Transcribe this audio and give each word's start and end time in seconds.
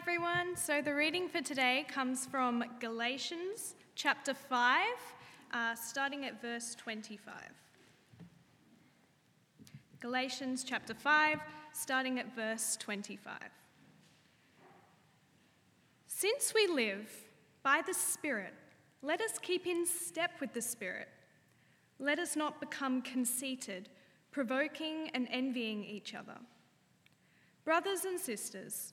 everyone. 0.00 0.54
So, 0.54 0.80
the 0.80 0.94
reading 0.94 1.28
for 1.28 1.40
today 1.42 1.84
comes 1.88 2.24
from 2.24 2.62
Galatians 2.78 3.74
chapter 3.96 4.32
5, 4.32 4.86
uh, 5.52 5.74
starting 5.74 6.24
at 6.24 6.40
verse 6.40 6.76
25. 6.76 7.34
Galatians 9.98 10.62
chapter 10.62 10.94
5, 10.94 11.40
starting 11.72 12.20
at 12.20 12.32
verse 12.36 12.76
25. 12.76 13.34
Since 16.06 16.54
we 16.54 16.68
live 16.68 17.10
by 17.64 17.82
the 17.84 17.94
Spirit, 17.94 18.54
let 19.02 19.20
us 19.20 19.32
keep 19.42 19.66
in 19.66 19.84
step 19.84 20.30
with 20.40 20.52
the 20.52 20.62
Spirit. 20.62 21.08
Let 21.98 22.20
us 22.20 22.36
not 22.36 22.60
become 22.60 23.02
conceited, 23.02 23.88
provoking 24.30 25.10
and 25.12 25.26
envying 25.32 25.82
each 25.82 26.14
other. 26.14 26.38
Brothers 27.64 28.04
and 28.04 28.20
sisters, 28.20 28.92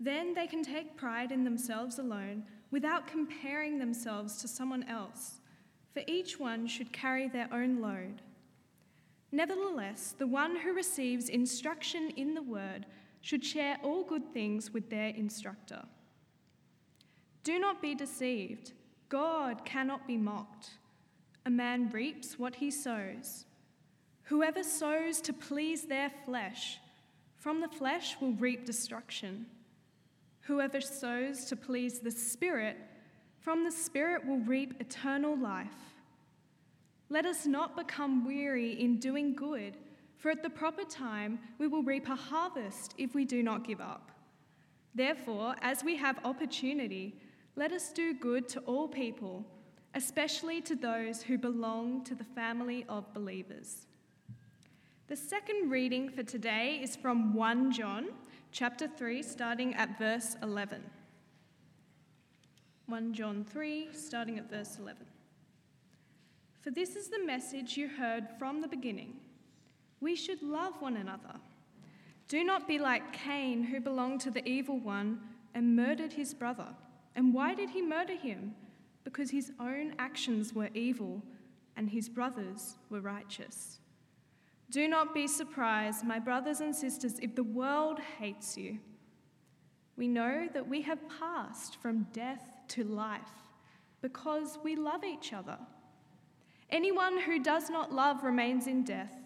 Then 0.00 0.32
they 0.32 0.46
can 0.46 0.64
take 0.64 0.96
pride 0.96 1.30
in 1.30 1.44
themselves 1.44 1.98
alone 1.98 2.44
without 2.70 3.06
comparing 3.06 3.78
themselves 3.78 4.40
to 4.40 4.48
someone 4.48 4.84
else, 4.84 5.40
for 5.92 6.02
each 6.06 6.40
one 6.40 6.66
should 6.66 6.90
carry 6.90 7.28
their 7.28 7.48
own 7.52 7.82
load. 7.82 8.22
Nevertheless, 9.30 10.14
the 10.18 10.26
one 10.26 10.56
who 10.56 10.72
receives 10.72 11.28
instruction 11.28 12.10
in 12.16 12.34
the 12.34 12.42
word 12.42 12.86
should 13.20 13.44
share 13.44 13.76
all 13.82 14.02
good 14.02 14.32
things 14.32 14.72
with 14.72 14.88
their 14.88 15.08
instructor. 15.08 15.82
Do 17.44 17.58
not 17.58 17.82
be 17.82 17.94
deceived. 17.94 18.72
God 19.10 19.64
cannot 19.64 20.06
be 20.06 20.16
mocked. 20.16 20.70
A 21.44 21.50
man 21.50 21.90
reaps 21.90 22.38
what 22.38 22.56
he 22.56 22.70
sows. 22.70 23.44
Whoever 24.24 24.62
sows 24.62 25.20
to 25.22 25.32
please 25.32 25.82
their 25.82 26.10
flesh, 26.24 26.78
from 27.36 27.60
the 27.60 27.68
flesh 27.68 28.16
will 28.20 28.32
reap 28.32 28.64
destruction. 28.64 29.46
Whoever 30.50 30.80
sows 30.80 31.44
to 31.44 31.54
please 31.54 32.00
the 32.00 32.10
Spirit, 32.10 32.76
from 33.38 33.62
the 33.62 33.70
Spirit 33.70 34.26
will 34.26 34.40
reap 34.40 34.74
eternal 34.80 35.38
life. 35.38 35.94
Let 37.08 37.24
us 37.24 37.46
not 37.46 37.76
become 37.76 38.26
weary 38.26 38.72
in 38.72 38.98
doing 38.98 39.36
good, 39.36 39.76
for 40.16 40.28
at 40.28 40.42
the 40.42 40.50
proper 40.50 40.82
time 40.82 41.38
we 41.58 41.68
will 41.68 41.84
reap 41.84 42.08
a 42.08 42.16
harvest 42.16 42.96
if 42.98 43.14
we 43.14 43.24
do 43.24 43.44
not 43.44 43.64
give 43.64 43.80
up. 43.80 44.10
Therefore, 44.92 45.54
as 45.62 45.84
we 45.84 45.96
have 45.98 46.18
opportunity, 46.24 47.14
let 47.54 47.70
us 47.70 47.92
do 47.92 48.12
good 48.12 48.48
to 48.48 48.58
all 48.62 48.88
people, 48.88 49.46
especially 49.94 50.60
to 50.62 50.74
those 50.74 51.22
who 51.22 51.38
belong 51.38 52.02
to 52.02 52.16
the 52.16 52.24
family 52.24 52.84
of 52.88 53.14
believers. 53.14 53.86
The 55.06 55.14
second 55.14 55.70
reading 55.70 56.08
for 56.08 56.24
today 56.24 56.80
is 56.82 56.96
from 56.96 57.34
1 57.34 57.70
John 57.70 58.08
chapter 58.52 58.88
3, 58.88 59.22
starting 59.22 59.74
at 59.74 59.98
verse 59.98 60.36
11. 60.42 60.82
1 62.86 63.14
John 63.14 63.44
3, 63.44 63.88
starting 63.92 64.38
at 64.38 64.50
verse 64.50 64.76
11. 64.78 65.06
For 66.60 66.70
this 66.70 66.96
is 66.96 67.08
the 67.08 67.24
message 67.24 67.76
you 67.76 67.88
heard 67.88 68.28
from 68.38 68.60
the 68.60 68.68
beginning. 68.68 69.14
We 70.00 70.16
should 70.16 70.42
love 70.42 70.74
one 70.80 70.96
another. 70.96 71.36
Do 72.28 72.44
not 72.44 72.68
be 72.68 72.78
like 72.78 73.12
Cain, 73.12 73.62
who 73.62 73.80
belonged 73.80 74.20
to 74.22 74.30
the 74.30 74.46
evil 74.46 74.78
one 74.78 75.20
and 75.54 75.76
murdered 75.76 76.12
his 76.12 76.34
brother. 76.34 76.68
And 77.14 77.34
why 77.34 77.54
did 77.54 77.70
he 77.70 77.82
murder 77.82 78.14
him? 78.14 78.54
Because 79.04 79.30
his 79.30 79.52
own 79.58 79.94
actions 79.98 80.52
were 80.52 80.68
evil 80.74 81.22
and 81.76 81.88
his 81.88 82.08
brothers 82.08 82.76
were 82.88 83.00
righteous. 83.00 83.78
Do 84.70 84.86
not 84.86 85.12
be 85.12 85.26
surprised, 85.26 86.04
my 86.04 86.18
brothers 86.18 86.60
and 86.60 86.74
sisters, 86.74 87.18
if 87.20 87.34
the 87.34 87.42
world 87.42 87.98
hates 88.18 88.56
you. 88.56 88.78
We 89.96 90.06
know 90.06 90.48
that 90.54 90.68
we 90.68 90.82
have 90.82 91.00
passed 91.20 91.76
from 91.82 92.06
death 92.12 92.44
to 92.68 92.84
life 92.84 93.20
because 94.00 94.58
we 94.62 94.76
love 94.76 95.04
each 95.04 95.32
other. 95.32 95.58
Anyone 96.70 97.18
who 97.20 97.42
does 97.42 97.68
not 97.68 97.92
love 97.92 98.22
remains 98.22 98.68
in 98.68 98.84
death. 98.84 99.16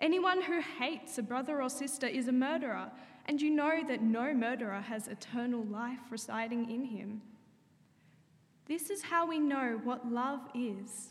Anyone 0.00 0.42
who 0.42 0.60
hates 0.60 1.18
a 1.18 1.22
brother 1.22 1.62
or 1.62 1.70
sister 1.70 2.06
is 2.06 2.26
a 2.26 2.32
murderer, 2.32 2.90
and 3.26 3.40
you 3.40 3.50
know 3.50 3.82
that 3.86 4.02
no 4.02 4.34
murderer 4.34 4.80
has 4.80 5.06
eternal 5.06 5.64
life 5.64 6.00
residing 6.10 6.68
in 6.68 6.84
him. 6.84 7.22
This 8.66 8.90
is 8.90 9.02
how 9.02 9.26
we 9.26 9.38
know 9.38 9.80
what 9.84 10.10
love 10.10 10.40
is. 10.54 11.10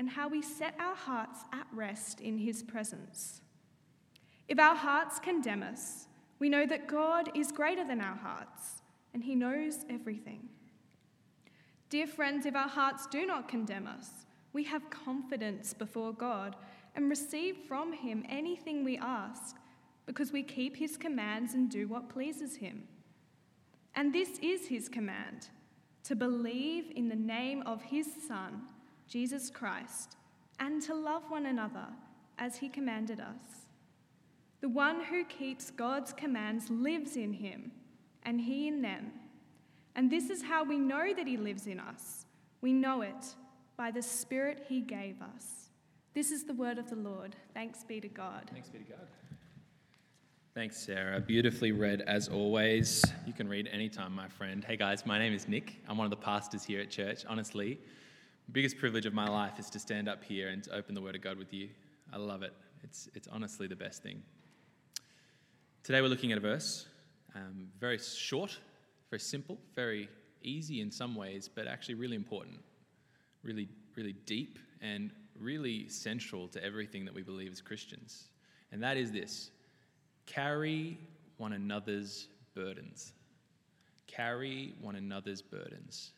and 0.00 0.08
how 0.08 0.26
we 0.26 0.40
set 0.40 0.74
our 0.80 0.94
hearts 0.94 1.40
at 1.52 1.66
rest 1.74 2.22
in 2.22 2.38
His 2.38 2.62
presence. 2.62 3.42
If 4.48 4.58
our 4.58 4.74
hearts 4.74 5.18
condemn 5.18 5.62
us, 5.62 6.06
we 6.38 6.48
know 6.48 6.64
that 6.64 6.88
God 6.88 7.28
is 7.36 7.52
greater 7.52 7.86
than 7.86 8.00
our 8.00 8.16
hearts 8.16 8.80
and 9.12 9.22
He 9.22 9.34
knows 9.34 9.84
everything. 9.90 10.48
Dear 11.90 12.06
friends, 12.06 12.46
if 12.46 12.56
our 12.56 12.66
hearts 12.66 13.08
do 13.08 13.26
not 13.26 13.46
condemn 13.46 13.86
us, 13.86 14.08
we 14.54 14.64
have 14.64 14.88
confidence 14.88 15.74
before 15.74 16.14
God 16.14 16.56
and 16.96 17.10
receive 17.10 17.58
from 17.68 17.92
Him 17.92 18.24
anything 18.26 18.82
we 18.82 18.96
ask 18.96 19.56
because 20.06 20.32
we 20.32 20.42
keep 20.42 20.78
His 20.78 20.96
commands 20.96 21.52
and 21.52 21.70
do 21.70 21.86
what 21.86 22.08
pleases 22.08 22.56
Him. 22.56 22.84
And 23.94 24.14
this 24.14 24.38
is 24.38 24.66
His 24.66 24.88
command 24.88 25.48
to 26.04 26.16
believe 26.16 26.90
in 26.96 27.10
the 27.10 27.16
name 27.16 27.62
of 27.66 27.82
His 27.82 28.06
Son 28.26 28.62
Jesus 29.10 29.50
Christ, 29.50 30.16
and 30.60 30.80
to 30.82 30.94
love 30.94 31.24
one 31.28 31.46
another 31.46 31.88
as 32.38 32.56
he 32.56 32.68
commanded 32.68 33.18
us. 33.18 33.66
The 34.60 34.68
one 34.68 35.02
who 35.02 35.24
keeps 35.24 35.72
God's 35.72 36.12
commands 36.12 36.70
lives 36.70 37.16
in 37.16 37.32
him, 37.32 37.72
and 38.22 38.40
he 38.40 38.68
in 38.68 38.82
them. 38.82 39.10
And 39.96 40.08
this 40.08 40.30
is 40.30 40.44
how 40.44 40.62
we 40.62 40.78
know 40.78 41.12
that 41.12 41.26
he 41.26 41.36
lives 41.36 41.66
in 41.66 41.80
us. 41.80 42.24
We 42.60 42.72
know 42.72 43.02
it 43.02 43.34
by 43.76 43.90
the 43.90 44.02
Spirit 44.02 44.64
he 44.68 44.80
gave 44.80 45.20
us. 45.20 45.70
This 46.14 46.30
is 46.30 46.44
the 46.44 46.54
word 46.54 46.78
of 46.78 46.88
the 46.88 46.96
Lord. 46.96 47.34
Thanks 47.52 47.82
be 47.82 48.00
to 48.00 48.08
God. 48.08 48.48
Thanks 48.52 48.68
be 48.68 48.78
to 48.78 48.84
God. 48.84 49.08
Thanks, 50.54 50.76
Sarah. 50.76 51.18
Beautifully 51.20 51.72
read 51.72 52.02
as 52.02 52.28
always. 52.28 53.04
You 53.26 53.32
can 53.32 53.48
read 53.48 53.68
anytime, 53.72 54.14
my 54.14 54.28
friend. 54.28 54.62
Hey 54.64 54.76
guys, 54.76 55.04
my 55.04 55.18
name 55.18 55.32
is 55.32 55.48
Nick. 55.48 55.76
I'm 55.88 55.96
one 55.96 56.04
of 56.04 56.10
the 56.10 56.16
pastors 56.16 56.62
here 56.62 56.80
at 56.80 56.90
church. 56.90 57.24
Honestly, 57.28 57.80
biggest 58.52 58.78
privilege 58.78 59.06
of 59.06 59.14
my 59.14 59.28
life 59.28 59.58
is 59.58 59.70
to 59.70 59.78
stand 59.78 60.08
up 60.08 60.24
here 60.24 60.48
and 60.48 60.66
open 60.72 60.94
the 60.94 61.00
Word 61.00 61.14
of 61.14 61.22
God 61.22 61.38
with 61.38 61.52
you. 61.52 61.68
I 62.12 62.16
love 62.16 62.42
it. 62.42 62.52
It's, 62.82 63.08
it's 63.14 63.28
honestly 63.28 63.68
the 63.68 63.76
best 63.76 64.02
thing. 64.02 64.22
Today 65.84 66.00
we're 66.00 66.08
looking 66.08 66.32
at 66.32 66.38
a 66.38 66.40
verse, 66.40 66.86
um, 67.34 67.68
very 67.78 67.98
short, 67.98 68.58
very 69.08 69.20
simple, 69.20 69.56
very 69.76 70.08
easy 70.42 70.80
in 70.80 70.90
some 70.90 71.14
ways, 71.14 71.48
but 71.52 71.68
actually 71.68 71.94
really 71.94 72.16
important, 72.16 72.58
really, 73.44 73.68
really 73.94 74.14
deep, 74.26 74.58
and 74.82 75.12
really 75.38 75.88
central 75.88 76.48
to 76.48 76.62
everything 76.64 77.04
that 77.04 77.14
we 77.14 77.22
believe 77.22 77.52
as 77.52 77.60
Christians. 77.60 78.30
And 78.72 78.82
that 78.82 78.96
is 78.96 79.12
this 79.12 79.50
carry 80.26 80.98
one 81.36 81.52
another's 81.52 82.28
burdens. 82.54 83.12
Carry 84.06 84.74
one 84.80 84.96
another's 84.96 85.40
burdens. 85.40 86.12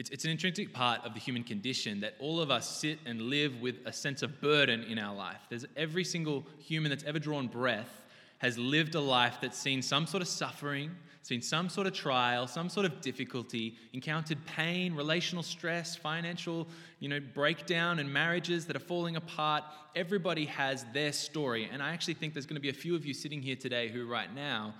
It's, 0.00 0.08
it's 0.08 0.24
an 0.24 0.30
intrinsic 0.30 0.72
part 0.72 1.04
of 1.04 1.12
the 1.12 1.20
human 1.20 1.44
condition 1.44 2.00
that 2.00 2.14
all 2.20 2.40
of 2.40 2.50
us 2.50 2.78
sit 2.78 3.00
and 3.04 3.20
live 3.20 3.60
with 3.60 3.80
a 3.84 3.92
sense 3.92 4.22
of 4.22 4.40
burden 4.40 4.82
in 4.84 4.98
our 4.98 5.14
life. 5.14 5.42
There's 5.50 5.66
every 5.76 6.04
single 6.04 6.42
human 6.58 6.88
that's 6.88 7.04
ever 7.04 7.18
drawn 7.18 7.48
breath 7.48 8.06
has 8.38 8.56
lived 8.56 8.94
a 8.94 9.00
life 9.00 9.36
that's 9.42 9.58
seen 9.58 9.82
some 9.82 10.06
sort 10.06 10.22
of 10.22 10.28
suffering, 10.28 10.90
seen 11.20 11.42
some 11.42 11.68
sort 11.68 11.86
of 11.86 11.92
trial, 11.92 12.46
some 12.46 12.70
sort 12.70 12.86
of 12.86 13.02
difficulty, 13.02 13.76
encountered 13.92 14.38
pain, 14.46 14.94
relational 14.94 15.42
stress, 15.42 15.96
financial, 15.96 16.66
you 17.00 17.10
know, 17.10 17.20
breakdown 17.34 17.98
and 17.98 18.10
marriages 18.10 18.64
that 18.64 18.76
are 18.76 18.78
falling 18.78 19.16
apart. 19.16 19.64
Everybody 19.94 20.46
has 20.46 20.86
their 20.94 21.12
story. 21.12 21.68
And 21.70 21.82
I 21.82 21.92
actually 21.92 22.14
think 22.14 22.32
there's 22.32 22.46
going 22.46 22.54
to 22.54 22.62
be 22.62 22.70
a 22.70 22.72
few 22.72 22.96
of 22.96 23.04
you 23.04 23.12
sitting 23.12 23.42
here 23.42 23.54
today 23.54 23.88
who 23.88 24.06
right 24.06 24.34
now 24.34 24.72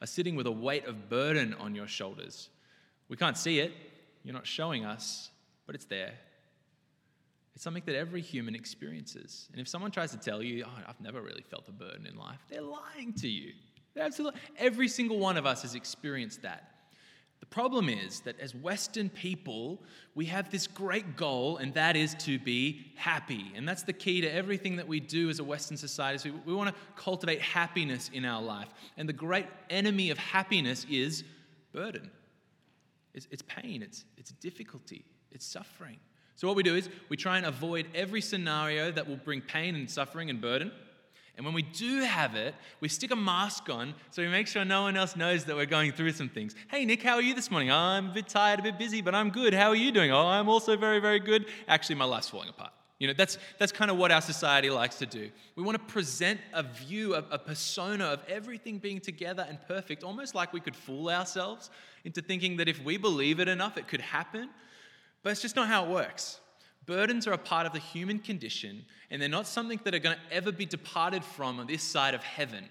are 0.00 0.06
sitting 0.06 0.36
with 0.36 0.46
a 0.46 0.52
weight 0.52 0.86
of 0.86 1.08
burden 1.08 1.52
on 1.54 1.74
your 1.74 1.88
shoulders. 1.88 2.48
We 3.08 3.16
can't 3.16 3.36
see 3.36 3.58
it. 3.58 3.72
You're 4.24 4.34
not 4.34 4.46
showing 4.46 4.84
us, 4.84 5.30
but 5.66 5.74
it's 5.74 5.86
there. 5.86 6.14
It's 7.54 7.64
something 7.64 7.82
that 7.86 7.96
every 7.96 8.20
human 8.20 8.54
experiences. 8.54 9.48
And 9.52 9.60
if 9.60 9.66
someone 9.66 9.90
tries 9.90 10.12
to 10.12 10.16
tell 10.16 10.42
you, 10.42 10.64
oh, 10.66 10.82
I've 10.86 11.00
never 11.00 11.20
really 11.20 11.42
felt 11.42 11.68
a 11.68 11.72
burden 11.72 12.06
in 12.06 12.16
life, 12.16 12.38
they're 12.48 12.62
lying 12.62 13.12
to 13.14 13.28
you. 13.28 13.52
Absolutely. 13.96 14.40
Every 14.58 14.86
single 14.86 15.18
one 15.18 15.36
of 15.36 15.44
us 15.44 15.62
has 15.62 15.74
experienced 15.74 16.42
that. 16.42 16.72
The 17.40 17.46
problem 17.46 17.88
is 17.88 18.20
that 18.20 18.38
as 18.40 18.54
Western 18.54 19.08
people, 19.08 19.82
we 20.14 20.26
have 20.26 20.50
this 20.50 20.66
great 20.66 21.16
goal, 21.16 21.56
and 21.56 21.72
that 21.74 21.96
is 21.96 22.14
to 22.20 22.38
be 22.38 22.92
happy. 22.96 23.52
And 23.54 23.66
that's 23.66 23.84
the 23.84 23.92
key 23.92 24.20
to 24.20 24.32
everything 24.32 24.76
that 24.76 24.88
we 24.88 24.98
do 25.00 25.30
as 25.30 25.38
a 25.38 25.44
Western 25.44 25.76
society. 25.76 26.18
So 26.18 26.30
we, 26.30 26.52
we 26.52 26.54
want 26.54 26.74
to 26.74 26.80
cultivate 26.96 27.40
happiness 27.40 28.10
in 28.12 28.24
our 28.24 28.42
life. 28.42 28.68
And 28.96 29.08
the 29.08 29.12
great 29.12 29.46
enemy 29.70 30.10
of 30.10 30.18
happiness 30.18 30.84
is 30.90 31.24
burden. 31.72 32.10
It's, 33.14 33.26
it's 33.30 33.42
pain, 33.42 33.82
it's, 33.82 34.04
it's 34.16 34.32
difficulty, 34.32 35.04
it's 35.30 35.46
suffering. 35.46 35.98
So 36.36 36.46
what 36.46 36.56
we 36.56 36.62
do 36.62 36.76
is 36.76 36.88
we 37.08 37.16
try 37.16 37.36
and 37.36 37.46
avoid 37.46 37.88
every 37.94 38.20
scenario 38.20 38.92
that 38.92 39.08
will 39.08 39.16
bring 39.16 39.40
pain 39.40 39.74
and 39.74 39.90
suffering 39.90 40.30
and 40.30 40.40
burden. 40.40 40.70
And 41.36 41.44
when 41.44 41.54
we 41.54 41.62
do 41.62 42.02
have 42.02 42.34
it, 42.34 42.54
we 42.80 42.88
stick 42.88 43.12
a 43.12 43.16
mask 43.16 43.70
on 43.70 43.94
so 44.10 44.22
we 44.22 44.28
make 44.28 44.48
sure 44.48 44.64
no 44.64 44.82
one 44.82 44.96
else 44.96 45.14
knows 45.14 45.44
that 45.44 45.54
we're 45.54 45.66
going 45.66 45.92
through 45.92 46.12
some 46.12 46.28
things. 46.28 46.54
Hey, 46.68 46.84
Nick, 46.84 47.02
how 47.02 47.14
are 47.14 47.22
you 47.22 47.32
this 47.32 47.50
morning? 47.50 47.70
I'm 47.70 48.10
a 48.10 48.12
bit 48.12 48.28
tired, 48.28 48.58
a 48.58 48.62
bit 48.62 48.76
busy, 48.78 49.02
but 49.02 49.14
I'm 49.14 49.30
good. 49.30 49.54
How 49.54 49.68
are 49.68 49.76
you 49.76 49.92
doing? 49.92 50.10
Oh, 50.10 50.26
I'm 50.26 50.48
also 50.48 50.76
very, 50.76 50.98
very 50.98 51.20
good. 51.20 51.46
Actually, 51.68 51.94
my 51.94 52.06
life's 52.06 52.28
falling 52.28 52.48
apart. 52.48 52.72
You 52.98 53.06
know, 53.06 53.12
that's, 53.16 53.38
that's 53.58 53.70
kind 53.70 53.90
of 53.90 53.96
what 53.96 54.10
our 54.10 54.20
society 54.20 54.70
likes 54.70 54.96
to 54.96 55.06
do. 55.06 55.30
We 55.54 55.62
want 55.62 55.78
to 55.78 55.92
present 55.92 56.40
a 56.52 56.64
view, 56.64 57.14
a, 57.14 57.24
a 57.30 57.38
persona 57.38 58.06
of 58.06 58.20
everything 58.28 58.78
being 58.78 59.00
together 59.00 59.46
and 59.48 59.58
perfect, 59.68 60.02
almost 60.02 60.34
like 60.34 60.52
we 60.52 60.60
could 60.60 60.74
fool 60.74 61.08
ourselves 61.08 61.70
into 62.04 62.20
thinking 62.20 62.56
that 62.56 62.68
if 62.68 62.82
we 62.82 62.96
believe 62.96 63.38
it 63.38 63.46
enough, 63.46 63.76
it 63.76 63.86
could 63.86 64.00
happen. 64.00 64.50
But 65.22 65.30
it's 65.30 65.42
just 65.42 65.54
not 65.54 65.68
how 65.68 65.84
it 65.84 65.90
works. 65.90 66.40
Burdens 66.86 67.26
are 67.26 67.32
a 67.32 67.38
part 67.38 67.66
of 67.66 67.72
the 67.72 67.78
human 67.78 68.18
condition, 68.18 68.84
and 69.10 69.22
they're 69.22 69.28
not 69.28 69.46
something 69.46 69.78
that 69.84 69.94
are 69.94 69.98
going 70.00 70.16
to 70.16 70.34
ever 70.34 70.50
be 70.50 70.66
departed 70.66 71.22
from 71.22 71.60
on 71.60 71.66
this 71.66 71.82
side 71.82 72.14
of 72.14 72.22
heaven. 72.22 72.64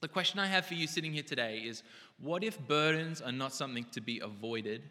The 0.00 0.08
question 0.08 0.38
I 0.38 0.46
have 0.46 0.64
for 0.64 0.74
you 0.74 0.86
sitting 0.86 1.12
here 1.12 1.22
today 1.22 1.58
is 1.58 1.82
what 2.18 2.42
if 2.42 2.58
burdens 2.66 3.20
are 3.20 3.32
not 3.32 3.52
something 3.52 3.84
to 3.92 4.00
be 4.00 4.20
avoided, 4.20 4.82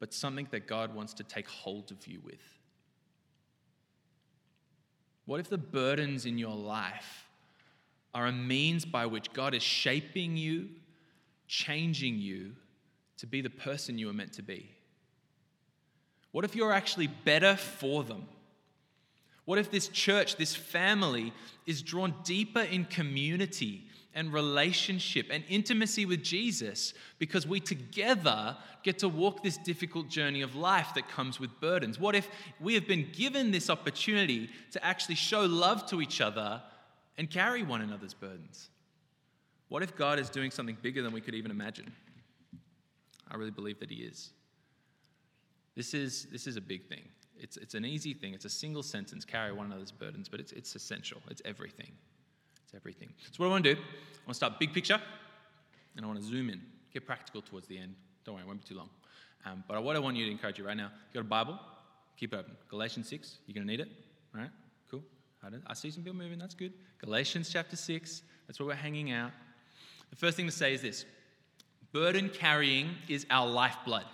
but 0.00 0.12
something 0.12 0.48
that 0.50 0.66
God 0.66 0.94
wants 0.94 1.14
to 1.14 1.22
take 1.22 1.48
hold 1.48 1.92
of 1.92 2.04
you 2.08 2.20
with? 2.24 2.61
What 5.24 5.40
if 5.40 5.48
the 5.48 5.58
burdens 5.58 6.26
in 6.26 6.38
your 6.38 6.54
life 6.54 7.28
are 8.14 8.26
a 8.26 8.32
means 8.32 8.84
by 8.84 9.06
which 9.06 9.32
God 9.32 9.54
is 9.54 9.62
shaping 9.62 10.36
you, 10.36 10.68
changing 11.46 12.18
you 12.18 12.52
to 13.18 13.26
be 13.26 13.40
the 13.40 13.50
person 13.50 13.98
you 13.98 14.08
were 14.08 14.12
meant 14.12 14.32
to 14.34 14.42
be? 14.42 14.70
What 16.32 16.44
if 16.44 16.56
you're 16.56 16.72
actually 16.72 17.06
better 17.06 17.56
for 17.56 18.02
them? 18.02 18.26
What 19.44 19.58
if 19.58 19.70
this 19.70 19.88
church, 19.88 20.36
this 20.36 20.54
family, 20.54 21.32
is 21.66 21.82
drawn 21.82 22.14
deeper 22.24 22.62
in 22.62 22.84
community 22.84 23.84
and 24.14 24.32
relationship 24.32 25.26
and 25.30 25.44
intimacy 25.48 26.04
with 26.04 26.22
Jesus 26.22 26.94
because 27.18 27.46
we 27.46 27.60
together 27.60 28.56
get 28.82 28.98
to 28.98 29.08
walk 29.08 29.42
this 29.42 29.56
difficult 29.58 30.08
journey 30.08 30.42
of 30.42 30.54
life 30.54 30.92
that 30.94 31.08
comes 31.08 31.40
with 31.40 31.50
burdens? 31.60 31.98
What 31.98 32.14
if 32.14 32.28
we 32.60 32.74
have 32.74 32.86
been 32.86 33.08
given 33.12 33.50
this 33.50 33.70
opportunity 33.70 34.50
to 34.72 34.84
actually 34.84 35.14
show 35.14 35.42
love 35.42 35.86
to 35.86 36.00
each 36.00 36.20
other 36.20 36.62
and 37.18 37.30
carry 37.30 37.62
one 37.62 37.80
another's 37.80 38.14
burdens? 38.14 38.68
What 39.68 39.82
if 39.82 39.96
God 39.96 40.18
is 40.18 40.28
doing 40.28 40.50
something 40.50 40.76
bigger 40.82 41.02
than 41.02 41.12
we 41.12 41.20
could 41.20 41.34
even 41.34 41.50
imagine? 41.50 41.92
I 43.30 43.36
really 43.36 43.50
believe 43.50 43.80
that 43.80 43.90
He 43.90 44.02
is. 44.02 44.30
This 45.74 45.94
is, 45.94 46.26
this 46.30 46.46
is 46.46 46.56
a 46.56 46.60
big 46.60 46.86
thing. 46.86 47.02
It's, 47.38 47.56
it's 47.56 47.74
an 47.74 47.84
easy 47.84 48.12
thing. 48.12 48.34
It's 48.34 48.44
a 48.44 48.50
single 48.50 48.82
sentence, 48.82 49.24
carry 49.24 49.52
one 49.52 49.66
another's 49.66 49.90
burdens, 49.90 50.28
but 50.28 50.38
it's, 50.40 50.52
it's 50.52 50.76
essential. 50.76 51.22
It's 51.30 51.40
everything. 51.44 51.92
It's 52.72 52.80
everything. 52.80 53.10
So, 53.18 53.32
what 53.36 53.46
I 53.46 53.50
want 53.50 53.64
to 53.64 53.74
do, 53.74 53.80
I 53.80 53.84
want 54.26 54.28
to 54.28 54.34
start 54.34 54.58
big 54.58 54.72
picture, 54.72 54.98
and 55.94 56.04
I 56.04 56.08
want 56.08 56.20
to 56.20 56.24
zoom 56.24 56.48
in, 56.48 56.60
get 56.92 57.06
practical 57.06 57.42
towards 57.42 57.66
the 57.66 57.76
end. 57.76 57.94
Don't 58.24 58.34
worry, 58.34 58.44
it 58.44 58.46
won't 58.46 58.62
be 58.62 58.66
too 58.66 58.76
long. 58.76 58.88
Um, 59.44 59.62
but 59.68 59.82
what 59.82 59.94
I 59.94 59.98
want 59.98 60.16
you 60.16 60.24
to 60.24 60.30
encourage 60.30 60.58
you 60.58 60.66
right 60.66 60.76
now, 60.76 60.90
you 61.12 61.20
got 61.20 61.20
a 61.20 61.24
Bible, 61.24 61.58
keep 62.16 62.32
it 62.32 62.36
open. 62.36 62.56
Galatians 62.70 63.08
6, 63.08 63.38
you're 63.46 63.54
going 63.54 63.66
to 63.66 63.70
need 63.70 63.80
it. 63.80 63.88
All 64.34 64.40
right, 64.40 64.50
cool. 64.90 65.02
I 65.66 65.74
see 65.74 65.90
some 65.90 66.02
people 66.02 66.18
moving, 66.18 66.38
that's 66.38 66.54
good. 66.54 66.72
Galatians 66.98 67.50
chapter 67.50 67.76
6, 67.76 68.22
that's 68.46 68.58
where 68.58 68.68
we're 68.68 68.74
hanging 68.74 69.10
out. 69.10 69.32
The 70.08 70.16
first 70.16 70.36
thing 70.36 70.46
to 70.46 70.52
say 70.52 70.72
is 70.72 70.80
this 70.80 71.04
burden 71.92 72.30
carrying 72.30 72.94
is 73.06 73.26
our 73.28 73.46
lifeblood. 73.46 74.04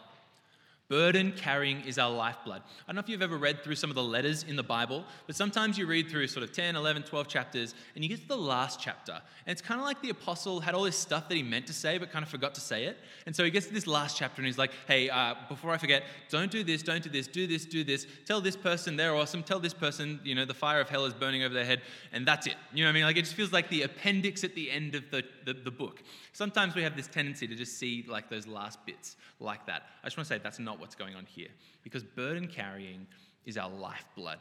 Burden 0.89 1.33
carrying 1.37 1.83
is 1.83 1.99
our 1.99 2.11
lifeblood. 2.11 2.63
I 2.63 2.87
don't 2.87 2.97
know 2.97 3.01
if 3.01 3.11
you've 3.11 3.21
ever 3.21 3.37
read 3.37 3.63
through 3.63 3.75
some 3.75 3.91
of 3.91 3.97
the 3.97 4.03
letters 4.03 4.43
in 4.49 4.57
the 4.57 4.63
Bible, 4.63 5.05
but 5.27 5.37
sometimes 5.37 5.77
you 5.77 5.87
read 5.87 6.09
through 6.09 6.29
sort 6.29 6.45
of 6.45 6.53
10, 6.53 6.77
11, 6.77 7.03
12 7.03 7.29
chapters, 7.29 7.75
and 7.95 8.03
you 8.03 8.09
get 8.09 8.23
to 8.23 8.29
the 8.29 8.37
last 8.37 8.81
chapter. 8.81 9.13
And 9.13 9.53
it's 9.53 9.61
kind 9.61 9.79
of 9.79 9.87
like 9.87 10.01
the 10.01 10.09
apostle 10.09 10.61
had 10.61 10.75
all 10.75 10.85
this 10.85 10.97
stuff 10.97 11.29
that 11.29 11.35
he 11.35 11.43
meant 11.43 11.67
to 11.67 11.75
say, 11.75 11.99
but 11.99 12.11
kind 12.11 12.23
of 12.23 12.31
forgot 12.31 12.55
to 12.55 12.63
say 12.63 12.85
it. 12.85 12.97
And 13.27 13.37
so 13.37 13.45
he 13.45 13.51
gets 13.51 13.67
to 13.67 13.75
this 13.75 13.87
last 13.87 14.17
chapter, 14.17 14.41
and 14.41 14.47
he's 14.47 14.57
like, 14.57 14.73
hey, 14.87 15.11
uh, 15.11 15.35
before 15.51 15.73
I 15.73 15.77
forget, 15.77 16.05
don't 16.31 16.51
do 16.51 16.65
this, 16.65 16.83
don't 16.83 17.03
do 17.03 17.11
this, 17.11 17.27
do 17.27 17.47
this, 17.47 17.67
do 17.67 17.85
this. 17.85 18.07
Tell 18.25 18.41
this 18.41 18.57
person 18.57 18.97
they're 18.97 19.15
awesome. 19.15 19.43
Tell 19.43 19.61
this 19.61 19.75
person, 19.75 20.21
you 20.25 20.35
know, 20.35 20.47
the 20.47 20.55
fire 20.55 20.81
of 20.81 20.89
hell 20.89 21.05
is 21.05 21.13
burning 21.13 21.43
over 21.43 21.53
their 21.53 21.67
head, 21.67 21.83
and 22.13 22.27
that's 22.27 22.47
it. 22.47 22.55
You 22.73 22.85
know 22.85 22.89
what 22.89 22.93
I 22.93 22.95
mean? 22.95 23.05
Like 23.05 23.19
it 23.19 23.25
just 23.25 23.35
feels 23.35 23.53
like 23.53 23.69
the 23.69 23.83
appendix 23.83 24.43
at 24.43 24.55
the 24.55 24.71
end 24.71 24.95
of 24.95 25.11
the, 25.11 25.23
the, 25.45 25.53
the 25.53 25.71
book. 25.71 26.03
Sometimes 26.33 26.75
we 26.75 26.83
have 26.83 26.97
this 26.97 27.09
tendency 27.09 27.47
to 27.47 27.55
just 27.55 27.79
see 27.79 28.07
like 28.09 28.31
those 28.31 28.47
last 28.47 28.85
bits 28.87 29.17
like 29.41 29.67
that. 29.67 29.83
I 30.03 30.07
just 30.07 30.17
want 30.17 30.29
to 30.29 30.35
say 30.35 30.41
that's 30.43 30.59
not 30.59 30.78
what's 30.79 30.95
going 30.95 31.15
on 31.15 31.27
here 31.27 31.49
because 31.83 32.03
burden 32.03 32.47
carrying 32.47 33.07
is 33.47 33.57
our 33.57 33.71
lifeblood. 33.71 34.39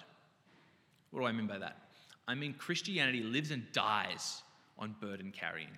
What 1.11 1.21
do 1.21 1.25
I 1.25 1.31
mean 1.31 1.47
by 1.47 1.57
that? 1.59 1.77
I 2.27 2.35
mean 2.35 2.53
Christianity 2.53 3.23
lives 3.23 3.51
and 3.51 3.63
dies 3.71 4.43
on 4.77 4.95
burden 4.99 5.31
carrying. 5.31 5.77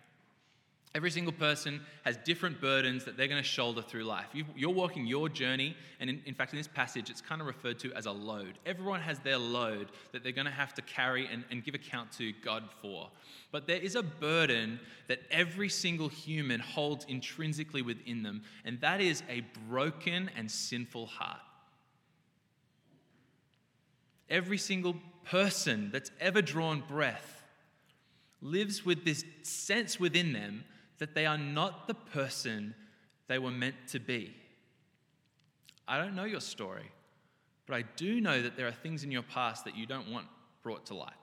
Every 0.95 1.11
single 1.11 1.33
person 1.33 1.81
has 2.03 2.17
different 2.17 2.59
burdens 2.59 3.05
that 3.05 3.15
they're 3.15 3.27
going 3.27 3.41
to 3.41 3.47
shoulder 3.47 3.83
through 3.83 4.05
life. 4.05 4.25
You're 4.55 4.71
walking 4.71 5.05
your 5.05 5.29
journey, 5.29 5.77
and 5.99 6.09
in, 6.09 6.33
fact, 6.33 6.51
in 6.51 6.57
this 6.57 6.67
passage, 6.67 7.11
it's 7.11 7.21
kind 7.21 7.41
of 7.41 7.47
referred 7.47 7.77
to 7.79 7.93
as 7.93 8.07
a 8.07 8.11
load. 8.11 8.57
Everyone 8.65 8.99
has 8.99 9.19
their 9.19 9.37
load 9.37 9.91
that 10.13 10.23
they're 10.23 10.31
going 10.31 10.47
to 10.47 10.51
have 10.51 10.73
to 10.73 10.81
carry 10.81 11.29
and 11.31 11.63
give 11.63 11.75
account 11.75 12.11
to 12.13 12.33
God 12.43 12.63
for. 12.81 13.11
But 13.51 13.67
there 13.67 13.77
is 13.77 13.93
a 13.93 14.01
burden 14.01 14.79
that 15.07 15.19
every 15.29 15.69
single 15.69 16.07
human 16.07 16.59
holds 16.59 17.05
intrinsically 17.07 17.83
within 17.83 18.23
them, 18.23 18.41
and 18.65 18.81
that 18.81 18.99
is 18.99 19.21
a 19.29 19.45
broken 19.69 20.31
and 20.35 20.49
sinful 20.49 21.05
heart. 21.05 21.39
Every 24.27 24.57
single 24.57 24.95
person 25.23 25.91
that's 25.91 26.09
ever 26.19 26.41
drawn 26.41 26.81
breath 26.87 27.43
lives 28.41 28.83
with 28.83 29.05
this 29.05 29.23
sense 29.43 29.99
within 29.99 30.33
them 30.33 30.63
that 30.99 31.15
they 31.15 31.25
are 31.25 31.37
not 31.37 31.87
the 31.87 31.93
person 31.93 32.75
they 33.27 33.39
were 33.39 33.51
meant 33.51 33.75
to 33.87 33.99
be. 33.99 34.35
I 35.87 35.97
don't 35.97 36.15
know 36.15 36.25
your 36.25 36.41
story, 36.41 36.91
but 37.65 37.75
I 37.75 37.83
do 37.95 38.21
know 38.21 38.41
that 38.41 38.55
there 38.55 38.67
are 38.67 38.71
things 38.71 39.03
in 39.03 39.11
your 39.11 39.23
past 39.23 39.65
that 39.65 39.75
you 39.75 39.85
don't 39.85 40.11
want 40.11 40.27
brought 40.61 40.85
to 40.87 40.93
light. 40.93 41.13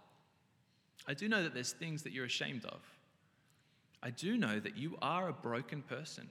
I 1.07 1.15
do 1.15 1.29
know 1.29 1.43
that 1.43 1.55
there's 1.55 1.73
things 1.73 2.03
that 2.03 2.13
you're 2.13 2.25
ashamed 2.25 2.65
of. 2.65 2.81
I 4.03 4.11
do 4.11 4.37
know 4.37 4.59
that 4.59 4.77
you 4.77 4.97
are 5.01 5.29
a 5.29 5.33
broken 5.33 5.83
person. 5.83 6.29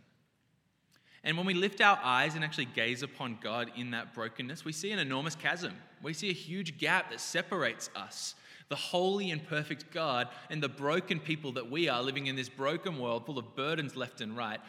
And 1.23 1.37
when 1.37 1.45
we 1.45 1.53
lift 1.53 1.81
our 1.81 1.99
eyes 2.03 2.35
and 2.35 2.43
actually 2.43 2.65
gaze 2.65 3.01
upon 3.01 3.39
God 3.41 3.71
in 3.75 3.91
that 3.91 4.13
brokenness, 4.13 4.63
we 4.63 4.71
see 4.71 4.91
an 4.91 4.99
enormous 4.99 5.35
chasm. 5.35 5.73
We 6.03 6.13
see 6.13 6.29
a 6.29 6.33
huge 6.33 6.77
gap 6.77 7.09
that 7.09 7.19
separates 7.19 7.89
us 7.95 8.35
the 8.69 8.75
holy 8.75 9.31
and 9.31 9.45
perfect 9.47 9.91
God 9.91 10.27
and 10.49 10.61
the 10.61 10.69
broken 10.69 11.19
people 11.19 11.51
that 11.53 11.69
we 11.69 11.87
are 11.87 12.01
living 12.01 12.27
in 12.27 12.35
this 12.35 12.49
broken 12.49 12.97
world 12.97 13.25
full 13.25 13.37
of 13.37 13.55
burdens 13.55 13.95
left 13.95 14.21
and 14.21 14.35
right. 14.35 14.59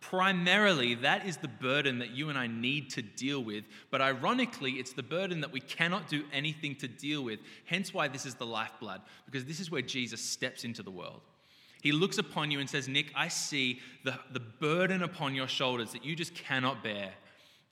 Primarily, 0.00 0.94
that 0.96 1.26
is 1.26 1.38
the 1.38 1.48
burden 1.48 1.98
that 2.00 2.10
you 2.10 2.28
and 2.28 2.38
I 2.38 2.46
need 2.46 2.90
to 2.90 3.02
deal 3.02 3.42
with. 3.42 3.64
But 3.90 4.02
ironically, 4.02 4.72
it's 4.72 4.92
the 4.92 5.02
burden 5.02 5.40
that 5.40 5.52
we 5.52 5.60
cannot 5.60 6.08
do 6.08 6.24
anything 6.32 6.76
to 6.76 6.88
deal 6.88 7.24
with. 7.24 7.40
Hence, 7.64 7.94
why 7.94 8.08
this 8.08 8.26
is 8.26 8.34
the 8.34 8.46
lifeblood, 8.46 9.00
because 9.24 9.44
this 9.44 9.60
is 9.60 9.70
where 9.70 9.82
Jesus 9.82 10.20
steps 10.20 10.64
into 10.64 10.82
the 10.82 10.90
world. 10.90 11.22
He 11.82 11.92
looks 11.92 12.18
upon 12.18 12.50
you 12.50 12.58
and 12.60 12.68
says, 12.68 12.88
Nick, 12.88 13.12
I 13.14 13.28
see 13.28 13.80
the, 14.04 14.18
the 14.32 14.40
burden 14.40 15.02
upon 15.02 15.34
your 15.34 15.48
shoulders 15.48 15.92
that 15.92 16.04
you 16.04 16.16
just 16.16 16.34
cannot 16.34 16.82
bear 16.82 17.12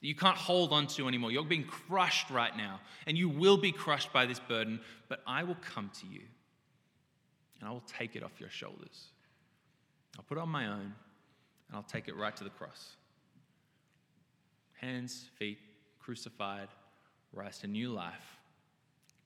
that 0.04 0.08
you 0.08 0.14
can't 0.14 0.36
hold 0.36 0.70
on 0.70 0.86
to 0.86 1.08
anymore. 1.08 1.32
You're 1.32 1.44
being 1.44 1.64
crushed 1.64 2.28
right 2.28 2.54
now, 2.54 2.78
and 3.06 3.16
you 3.16 3.26
will 3.26 3.56
be 3.56 3.72
crushed 3.72 4.12
by 4.12 4.26
this 4.26 4.38
burden, 4.38 4.78
but 5.08 5.22
I 5.26 5.44
will 5.44 5.56
come 5.72 5.90
to 6.00 6.06
you 6.06 6.20
and 7.58 7.66
I 7.66 7.72
will 7.72 7.84
take 7.86 8.14
it 8.14 8.22
off 8.22 8.38
your 8.38 8.50
shoulders. 8.50 9.06
I'll 10.18 10.24
put 10.24 10.36
it 10.36 10.42
on 10.42 10.50
my 10.50 10.66
own, 10.66 10.92
and 10.92 11.72
I'll 11.72 11.84
take 11.84 12.08
it 12.08 12.16
right 12.16 12.36
to 12.36 12.44
the 12.44 12.50
cross. 12.50 12.96
Hands, 14.74 15.30
feet, 15.38 15.56
crucified, 16.00 16.68
rise 17.32 17.56
to 17.60 17.66
new 17.66 17.88
life. 17.88 18.36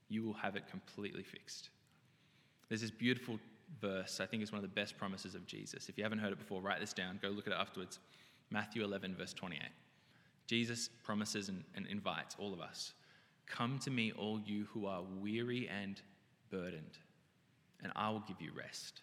You 0.08 0.22
will 0.22 0.34
have 0.34 0.54
it 0.54 0.68
completely 0.70 1.24
fixed. 1.24 1.70
There's 2.68 2.82
this 2.82 2.92
beautiful 2.92 3.40
verse, 3.80 4.20
I 4.20 4.26
think 4.26 4.44
it's 4.44 4.52
one 4.52 4.62
of 4.62 4.70
the 4.70 4.80
best 4.80 4.96
promises 4.96 5.34
of 5.34 5.44
Jesus. 5.44 5.88
If 5.88 5.98
you 5.98 6.04
haven't 6.04 6.20
heard 6.20 6.30
it 6.30 6.38
before, 6.38 6.60
write 6.60 6.78
this 6.78 6.92
down, 6.92 7.18
go 7.20 7.30
look 7.30 7.48
at 7.48 7.52
it 7.52 7.58
afterwards. 7.58 7.98
Matthew 8.50 8.84
11, 8.84 9.16
verse 9.16 9.32
28. 9.32 9.60
Jesus 10.48 10.88
promises 11.04 11.48
and, 11.48 11.62
and 11.76 11.86
invites 11.86 12.34
all 12.38 12.52
of 12.52 12.60
us 12.60 12.94
Come 13.48 13.78
to 13.80 13.90
me, 13.90 14.12
all 14.12 14.40
you 14.44 14.66
who 14.72 14.86
are 14.86 15.02
weary 15.20 15.68
and 15.68 16.00
burdened, 16.50 16.98
and 17.82 17.92
I 17.96 18.10
will 18.10 18.22
give 18.28 18.40
you 18.40 18.50
rest. 18.56 19.00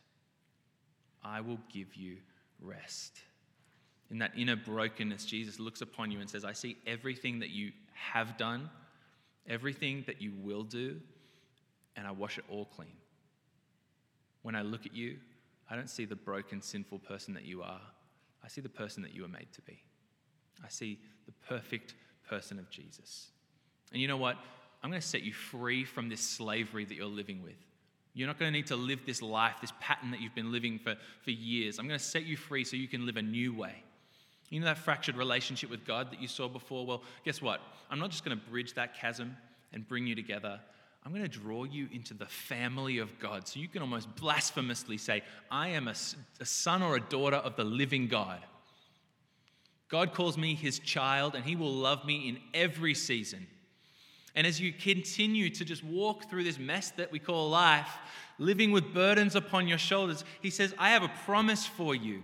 I 1.23 1.41
will 1.41 1.59
give 1.73 1.95
you 1.95 2.17
rest. 2.61 3.21
In 4.11 4.19
that 4.19 4.33
inner 4.37 4.55
brokenness, 4.55 5.25
Jesus 5.25 5.59
looks 5.59 5.81
upon 5.81 6.11
you 6.11 6.19
and 6.19 6.29
says, 6.29 6.45
I 6.45 6.53
see 6.53 6.77
everything 6.85 7.39
that 7.39 7.49
you 7.49 7.71
have 7.93 8.37
done, 8.37 8.69
everything 9.47 10.03
that 10.05 10.21
you 10.21 10.31
will 10.37 10.63
do, 10.63 11.01
and 11.95 12.05
I 12.05 12.11
wash 12.11 12.37
it 12.37 12.45
all 12.47 12.65
clean. 12.65 12.93
When 14.43 14.55
I 14.55 14.61
look 14.61 14.85
at 14.85 14.93
you, 14.93 15.17
I 15.69 15.75
don't 15.75 15.89
see 15.89 16.05
the 16.05 16.15
broken, 16.15 16.61
sinful 16.61 16.99
person 16.99 17.33
that 17.33 17.45
you 17.45 17.63
are. 17.63 17.81
I 18.43 18.47
see 18.47 18.61
the 18.61 18.69
person 18.69 19.01
that 19.01 19.15
you 19.15 19.23
were 19.23 19.27
made 19.27 19.51
to 19.53 19.61
be. 19.63 19.81
I 20.63 20.69
see 20.69 20.99
the 21.25 21.33
perfect 21.47 21.95
person 22.27 22.59
of 22.59 22.69
Jesus. 22.69 23.27
And 23.91 24.01
you 24.01 24.07
know 24.07 24.17
what? 24.17 24.37
I'm 24.83 24.89
going 24.89 25.01
to 25.01 25.07
set 25.07 25.23
you 25.23 25.33
free 25.33 25.83
from 25.83 26.09
this 26.09 26.21
slavery 26.21 26.85
that 26.85 26.95
you're 26.95 27.05
living 27.05 27.41
with. 27.43 27.55
You're 28.13 28.27
not 28.27 28.39
going 28.39 28.51
to 28.51 28.57
need 28.57 28.67
to 28.67 28.75
live 28.75 29.05
this 29.05 29.21
life, 29.21 29.55
this 29.59 29.73
pattern 29.81 30.11
that 30.11 30.21
you've 30.21 30.35
been 30.35 30.51
living 30.51 30.79
for, 30.79 30.95
for 31.23 31.31
years. 31.31 31.79
I'm 31.79 31.87
going 31.87 31.99
to 31.99 32.05
set 32.05 32.23
you 32.23 32.37
free 32.37 32.63
so 32.63 32.77
you 32.77 32.87
can 32.87 33.05
live 33.05 33.17
a 33.17 33.21
new 33.21 33.53
way. 33.53 33.83
You 34.49 34.59
know 34.59 34.67
that 34.67 34.77
fractured 34.77 35.17
relationship 35.17 35.69
with 35.69 35.85
God 35.85 36.11
that 36.11 36.21
you 36.21 36.27
saw 36.27 36.47
before? 36.47 36.85
Well, 36.85 37.03
guess 37.25 37.41
what? 37.41 37.61
I'm 37.89 37.99
not 37.99 38.11
just 38.11 38.23
going 38.23 38.37
to 38.37 38.45
bridge 38.49 38.73
that 38.75 38.95
chasm 38.95 39.35
and 39.73 39.87
bring 39.87 40.07
you 40.07 40.15
together. 40.15 40.59
I'm 41.03 41.11
going 41.11 41.23
to 41.23 41.29
draw 41.29 41.65
you 41.65 41.87
into 41.91 42.13
the 42.13 42.25
family 42.25 42.99
of 42.99 43.19
God. 43.19 43.47
So 43.47 43.59
you 43.59 43.67
can 43.67 43.81
almost 43.81 44.15
blasphemously 44.15 44.97
say, 44.97 45.23
I 45.51 45.69
am 45.69 45.87
a, 45.87 45.95
a, 46.39 46.45
son 46.45 46.81
or 46.81 46.95
a 46.95 47.01
daughter 47.01 47.37
of 47.37 47.55
the 47.55 47.63
living 47.63 48.07
God. 48.07 48.39
God 49.89 50.13
calls 50.13 50.37
me 50.37 50.55
his 50.55 50.79
child, 50.79 51.35
and 51.35 51.45
he 51.45 51.55
will 51.55 51.73
love 51.73 52.05
me 52.05 52.27
in 52.27 52.39
every 52.53 52.93
season. 52.93 53.47
And 54.35 54.45
as 54.45 54.59
you 54.59 54.73
continue 54.73 55.49
to 55.51 55.63
just 55.63 55.83
walk 55.83 56.29
through 56.29 56.43
this 56.43 56.59
mess 56.59 56.91
that 56.91 57.11
we 57.11 57.19
call 57.19 57.49
life, 57.49 57.89
living 58.37 58.71
with 58.71 58.93
burdens 58.93 59.35
upon 59.35 59.67
your 59.67 59.77
shoulders, 59.77 60.25
he 60.41 60.49
says, 60.49 60.73
I 60.77 60.89
have 60.89 61.03
a 61.03 61.11
promise 61.25 61.65
for 61.65 61.95
you. 61.95 62.23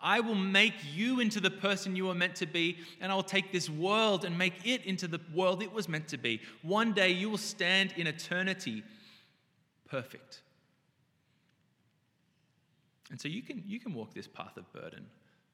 I 0.00 0.20
will 0.20 0.34
make 0.34 0.74
you 0.94 1.20
into 1.20 1.40
the 1.40 1.50
person 1.50 1.96
you 1.96 2.08
are 2.08 2.14
meant 2.14 2.36
to 2.36 2.46
be, 2.46 2.78
and 3.00 3.10
I 3.12 3.14
will 3.14 3.22
take 3.22 3.52
this 3.52 3.68
world 3.68 4.24
and 4.24 4.38
make 4.38 4.54
it 4.64 4.84
into 4.84 5.08
the 5.08 5.20
world 5.34 5.62
it 5.62 5.72
was 5.72 5.88
meant 5.88 6.08
to 6.08 6.18
be. 6.18 6.40
One 6.62 6.92
day 6.92 7.10
you 7.10 7.28
will 7.30 7.38
stand 7.38 7.92
in 7.96 8.06
eternity 8.06 8.82
perfect. 9.88 10.42
And 13.10 13.20
so 13.20 13.28
you 13.28 13.42
can, 13.42 13.62
you 13.66 13.80
can 13.80 13.94
walk 13.94 14.14
this 14.14 14.28
path 14.28 14.56
of 14.56 14.72
burden 14.72 15.06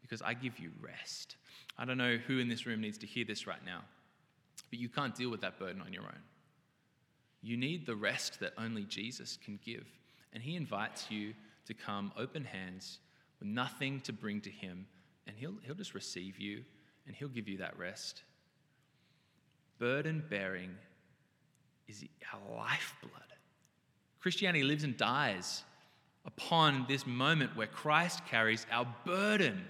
because 0.04 0.20
I 0.20 0.34
give 0.34 0.58
you 0.58 0.70
rest. 0.80 1.37
I 1.78 1.87
don't 1.87 1.96
know 1.96 2.18
who 2.26 2.38
in 2.38 2.49
this 2.49 2.66
room 2.66 2.82
needs 2.82 2.99
to 2.99 3.06
hear 3.06 3.25
this 3.25 3.46
right 3.46 3.64
now, 3.64 3.80
but 4.68 4.78
you 4.78 4.90
can't 4.90 5.14
deal 5.14 5.30
with 5.30 5.40
that 5.40 5.58
burden 5.58 5.80
on 5.80 5.92
your 5.92 6.02
own. 6.02 6.23
You 7.42 7.56
need 7.56 7.87
the 7.87 7.96
rest 7.96 8.38
that 8.40 8.52
only 8.58 8.84
Jesus 8.84 9.38
can 9.42 9.58
give. 9.64 9.87
And 10.34 10.42
he 10.42 10.56
invites 10.56 11.11
you 11.11 11.32
to 11.66 11.75
come 11.75 12.12
open 12.18 12.44
hands 12.44 12.99
with 13.40 13.49
nothing 13.49 14.00
to 14.02 14.12
bring 14.12 14.40
to 14.42 14.50
Him, 14.50 14.87
and 15.26 15.37
He'll, 15.37 15.54
he'll 15.62 15.75
just 15.75 15.94
receive 15.94 16.38
you 16.38 16.64
and 17.06 17.14
He'll 17.14 17.28
give 17.28 17.49
you 17.49 17.58
that 17.58 17.78
rest. 17.78 18.23
Burden 19.78 20.23
bearing 20.28 20.70
is 21.88 22.04
our 22.32 22.56
lifeblood. 22.56 23.12
Christianity 24.20 24.64
lives 24.64 24.84
and 24.84 24.96
dies 24.96 25.64
upon 26.25 26.87
this 26.88 27.06
moment 27.06 27.56
where 27.56 27.66
Christ 27.66 28.25
carries 28.26 28.66
our 28.70 28.87
burden. 29.04 29.64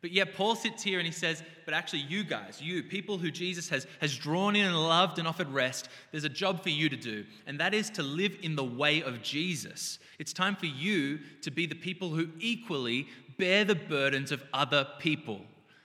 But 0.00 0.12
yet, 0.12 0.34
Paul 0.34 0.54
sits 0.54 0.82
here 0.82 0.98
and 0.98 1.06
he 1.06 1.12
says, 1.12 1.42
But 1.64 1.74
actually, 1.74 2.00
you 2.00 2.24
guys, 2.24 2.60
you, 2.62 2.82
people 2.82 3.18
who 3.18 3.30
Jesus 3.30 3.68
has, 3.68 3.86
has 4.00 4.16
drawn 4.16 4.56
in 4.56 4.66
and 4.66 4.76
loved 4.76 5.18
and 5.18 5.28
offered 5.28 5.48
rest, 5.48 5.88
there's 6.10 6.24
a 6.24 6.30
job 6.30 6.62
for 6.62 6.70
you 6.70 6.88
to 6.88 6.96
do, 6.96 7.24
and 7.46 7.60
that 7.60 7.74
is 7.74 7.90
to 7.90 8.02
live 8.02 8.36
in 8.42 8.56
the 8.56 8.64
way 8.64 9.02
of 9.02 9.22
Jesus. 9.22 9.98
It's 10.18 10.32
time 10.32 10.56
for 10.56 10.66
you 10.66 11.18
to 11.42 11.50
be 11.50 11.66
the 11.66 11.74
people 11.74 12.10
who 12.10 12.28
equally 12.38 13.08
bear 13.38 13.64
the 13.64 13.74
burdens 13.74 14.32
of 14.32 14.42
other 14.54 14.86
people. 14.98 15.42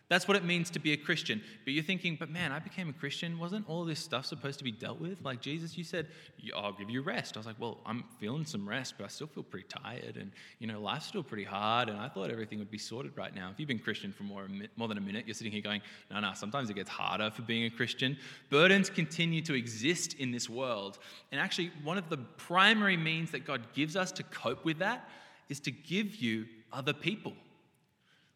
That's 0.07 0.27
what 0.27 0.37
it 0.37 0.43
means 0.43 0.69
to 0.71 0.79
be 0.79 0.93
a 0.93 0.97
Christian. 0.97 1.41
But 1.63 1.73
you're 1.73 1.83
thinking, 1.83 2.15
but 2.19 2.29
man, 2.29 2.51
I 2.51 2.59
became 2.59 2.89
a 2.89 2.93
Christian. 2.93 3.39
Wasn't 3.39 3.67
all 3.67 3.85
this 3.85 3.99
stuff 3.99 4.25
supposed 4.27 4.59
to 4.59 4.63
be 4.63 4.71
dealt 4.71 5.01
with? 5.01 5.17
Like 5.23 5.41
Jesus, 5.41 5.77
you 5.77 5.83
said, 5.83 6.07
I'll 6.55 6.73
give 6.73 6.91
you 6.91 7.01
rest. 7.01 7.35
I 7.35 7.39
was 7.39 7.47
like, 7.47 7.59
well, 7.59 7.79
I'm 7.87 8.03
feeling 8.19 8.45
some 8.45 8.69
rest, 8.69 8.95
but 8.97 9.05
I 9.05 9.07
still 9.07 9.25
feel 9.25 9.41
pretty 9.41 9.67
tired. 9.67 10.17
And, 10.17 10.31
you 10.59 10.67
know, 10.67 10.79
life's 10.79 11.07
still 11.07 11.23
pretty 11.23 11.43
hard. 11.43 11.89
And 11.89 11.97
I 11.97 12.07
thought 12.07 12.29
everything 12.29 12.59
would 12.59 12.69
be 12.69 12.77
sorted 12.77 13.17
right 13.17 13.33
now. 13.33 13.49
If 13.51 13.59
you've 13.59 13.67
been 13.67 13.79
Christian 13.79 14.11
for 14.11 14.23
more, 14.23 14.47
more 14.75 14.87
than 14.87 14.99
a 14.99 15.01
minute, 15.01 15.25
you're 15.25 15.33
sitting 15.33 15.51
here 15.51 15.61
going, 15.61 15.81
no, 16.11 16.19
no, 16.19 16.33
sometimes 16.35 16.69
it 16.69 16.75
gets 16.75 16.89
harder 16.89 17.31
for 17.31 17.41
being 17.41 17.65
a 17.65 17.71
Christian. 17.71 18.15
Burdens 18.51 18.91
continue 18.91 19.41
to 19.41 19.55
exist 19.55 20.13
in 20.15 20.31
this 20.31 20.47
world. 20.47 20.99
And 21.31 21.41
actually, 21.41 21.71
one 21.83 21.97
of 21.97 22.09
the 22.09 22.17
primary 22.17 22.97
means 22.97 23.31
that 23.31 23.43
God 23.43 23.73
gives 23.73 23.95
us 23.95 24.11
to 24.13 24.23
cope 24.23 24.65
with 24.65 24.77
that 24.79 25.09
is 25.49 25.59
to 25.61 25.71
give 25.71 26.15
you 26.15 26.45
other 26.71 26.93
people 26.93 27.33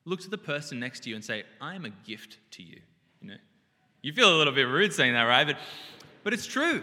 look 0.09 0.21
to 0.21 0.29
the 0.29 0.37
person 0.37 0.79
next 0.79 1.03
to 1.03 1.09
you 1.09 1.15
and 1.15 1.23
say, 1.23 1.43
I 1.61 1.75
am 1.75 1.85
a 1.85 1.89
gift 1.89 2.37
to 2.51 2.63
you. 2.63 2.79
You 3.21 3.29
know, 3.29 3.35
you 4.01 4.11
feel 4.13 4.35
a 4.35 4.37
little 4.37 4.53
bit 4.53 4.63
rude 4.63 4.91
saying 4.91 5.13
that, 5.13 5.23
right? 5.23 5.45
But, 5.45 5.57
but 6.23 6.33
it's 6.33 6.47
true. 6.47 6.81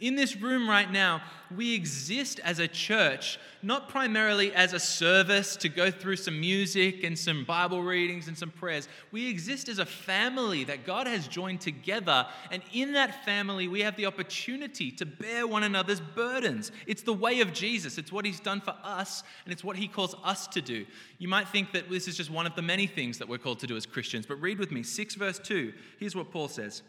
In 0.00 0.14
this 0.14 0.34
room 0.34 0.68
right 0.68 0.90
now, 0.90 1.22
we 1.54 1.74
exist 1.74 2.40
as 2.42 2.58
a 2.58 2.66
church, 2.66 3.38
not 3.62 3.90
primarily 3.90 4.52
as 4.54 4.72
a 4.72 4.80
service 4.80 5.56
to 5.56 5.68
go 5.68 5.90
through 5.90 6.16
some 6.16 6.40
music 6.40 7.04
and 7.04 7.18
some 7.18 7.44
Bible 7.44 7.82
readings 7.82 8.26
and 8.26 8.38
some 8.38 8.50
prayers. 8.50 8.88
We 9.12 9.28
exist 9.28 9.68
as 9.68 9.78
a 9.78 9.84
family 9.84 10.64
that 10.64 10.86
God 10.86 11.06
has 11.06 11.28
joined 11.28 11.60
together. 11.60 12.26
And 12.50 12.62
in 12.72 12.94
that 12.94 13.26
family, 13.26 13.68
we 13.68 13.80
have 13.82 13.96
the 13.96 14.06
opportunity 14.06 14.90
to 14.92 15.04
bear 15.04 15.46
one 15.46 15.64
another's 15.64 16.00
burdens. 16.00 16.72
It's 16.86 17.02
the 17.02 17.12
way 17.12 17.40
of 17.40 17.52
Jesus, 17.52 17.98
it's 17.98 18.12
what 18.12 18.24
He's 18.24 18.40
done 18.40 18.62
for 18.62 18.74
us, 18.82 19.22
and 19.44 19.52
it's 19.52 19.64
what 19.64 19.76
He 19.76 19.86
calls 19.86 20.14
us 20.24 20.46
to 20.48 20.62
do. 20.62 20.86
You 21.18 21.28
might 21.28 21.48
think 21.48 21.72
that 21.72 21.90
this 21.90 22.08
is 22.08 22.16
just 22.16 22.30
one 22.30 22.46
of 22.46 22.54
the 22.54 22.62
many 22.62 22.86
things 22.86 23.18
that 23.18 23.28
we're 23.28 23.38
called 23.38 23.58
to 23.60 23.66
do 23.66 23.76
as 23.76 23.84
Christians, 23.84 24.24
but 24.24 24.40
read 24.40 24.58
with 24.58 24.70
me 24.70 24.82
6 24.82 25.14
verse 25.16 25.38
2. 25.38 25.74
Here's 25.98 26.16
what 26.16 26.30
Paul 26.30 26.48
says 26.48 26.82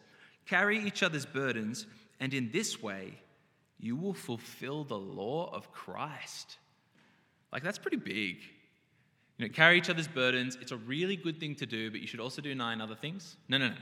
Carry 0.45 0.79
each 0.79 1.03
other's 1.03 1.25
burdens 1.25 1.85
and 2.21 2.33
in 2.33 2.51
this 2.51 2.81
way, 2.81 3.15
you 3.79 3.95
will 3.95 4.13
fulfill 4.13 4.83
the 4.83 4.97
law 4.97 5.49
of 5.51 5.71
Christ. 5.73 6.57
Like, 7.51 7.63
that's 7.63 7.79
pretty 7.79 7.97
big. 7.97 8.37
You 9.37 9.47
know, 9.47 9.53
carry 9.53 9.79
each 9.79 9.89
other's 9.89 10.07
burdens. 10.07 10.55
It's 10.61 10.71
a 10.71 10.77
really 10.77 11.15
good 11.15 11.39
thing 11.39 11.55
to 11.55 11.65
do, 11.65 11.89
but 11.89 11.99
you 11.99 12.05
should 12.05 12.19
also 12.19 12.41
do 12.41 12.53
nine 12.53 12.79
other 12.79 12.95
things. 12.95 13.37
No, 13.49 13.57
no, 13.57 13.69
no. 13.69 13.75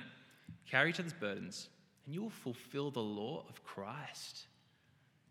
Carry 0.72 0.89
each 0.89 1.01
other's 1.01 1.13
burdens, 1.13 1.67
and 2.05 2.15
you 2.15 2.22
will 2.22 2.29
fulfill 2.29 2.91
the 2.91 3.01
law 3.01 3.43
of 3.50 3.62
Christ. 3.65 4.48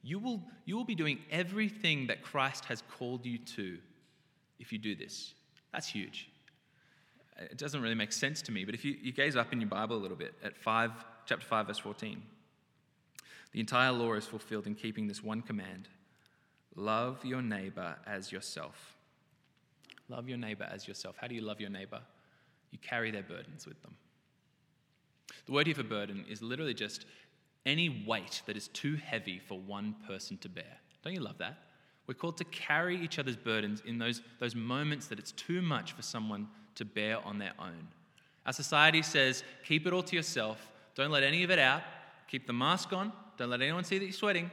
You 0.03 0.19
will, 0.19 0.43
you 0.67 0.77
will 0.77 0.85
be 0.85 0.95
doing 0.95 1.19
everything 1.31 2.09
that 2.09 2.23
Christ 2.23 2.67
has 2.67 2.83
called 2.99 3.25
you 3.25 3.39
to 3.39 3.79
if 4.59 4.71
you 4.71 4.79
do 4.79 4.95
this. 4.95 5.33
That's 5.73 5.89
huge. 5.89 6.29
It 7.39 7.57
doesn't 7.57 7.81
really 7.81 7.95
make 7.95 8.13
sense 8.13 8.43
to 8.43 8.53
me, 8.53 8.67
but 8.67 8.75
if 8.75 8.85
you, 8.85 8.97
you 9.01 9.13
gaze 9.13 9.35
up 9.35 9.53
in 9.53 9.61
your 9.61 9.71
Bible 9.71 9.97
a 9.97 10.03
little 10.03 10.17
bit 10.17 10.35
at 10.45 10.59
5, 10.59 10.91
chapter 11.25 11.47
5, 11.47 11.69
verse 11.69 11.79
14. 11.79 12.23
The 13.53 13.61
entire 13.61 13.93
law 13.93 14.13
is 14.15 14.27
fulfilled 14.27 14.67
in 14.67 14.75
keeping 14.75 15.07
this 15.07 15.23
one 15.23 15.43
command 15.43 15.89
love 16.77 17.25
your 17.25 17.43
neighbor 17.43 17.97
as 18.07 18.31
yourself. 18.31 18.97
Love 20.09 20.29
your 20.29 20.39
neighbor 20.39 20.69
as 20.71 20.87
yourself. 20.87 21.17
How 21.21 21.27
do 21.27 21.35
you 21.35 21.41
love 21.41 21.61
your 21.61 21.71
neighbor? 21.71 22.01
You 22.71 22.79
carry 22.79 23.11
their 23.11 23.23
burdens 23.25 23.67
with 23.67 23.83
them. 23.83 23.97
The 25.47 25.53
word 25.53 25.67
here 25.67 25.75
for 25.75 25.83
burden 25.83 26.25
is 26.29 26.41
literally 26.41 26.75
just 26.75 27.05
any 27.67 28.05
weight 28.07 28.43
that 28.47 28.57
is 28.57 28.69
too 28.69 28.97
heavy 28.97 29.39
for 29.39 29.59
one 29.59 29.97
person 30.07 30.39
to 30.39 30.49
bear. 30.49 30.79
Don't 31.03 31.15
you 31.15 31.21
love 31.21 31.39
that? 31.39 31.59
We're 32.07 32.15
called 32.15 32.39
to 32.39 32.45
carry 32.45 32.99
each 32.99 33.19
other's 33.19 33.37
burdens 33.37 33.83
in 33.85 33.99
those, 33.99 34.23
those 34.39 34.55
moments 34.55 35.09
that 35.09 35.19
it's 35.19 35.33
too 35.33 35.61
much 35.61 35.93
for 35.93 36.03
someone 36.03 36.49
to 36.77 36.85
bear 36.85 37.19
on 37.27 37.39
their 37.39 37.53
own. 37.59 37.89
Our 38.47 38.53
society 38.53 39.03
says, 39.03 39.45
keep 39.65 39.87
it 39.87 39.93
all 39.93 40.03
to 40.05 40.17
yourself, 40.17 40.71
don't 40.95 41.11
let 41.11 41.23
any 41.23 41.43
of 41.43 41.51
it 41.51 41.59
out, 41.59 41.83
keep 42.29 42.47
the 42.47 42.53
mask 42.53 42.93
on, 42.95 43.13
don't 43.39 43.51
let 43.51 43.63
anyone 43.63 43.85
see 43.85 43.99
that 43.99 44.05
you're 44.05 44.13
sweating. 44.13 44.51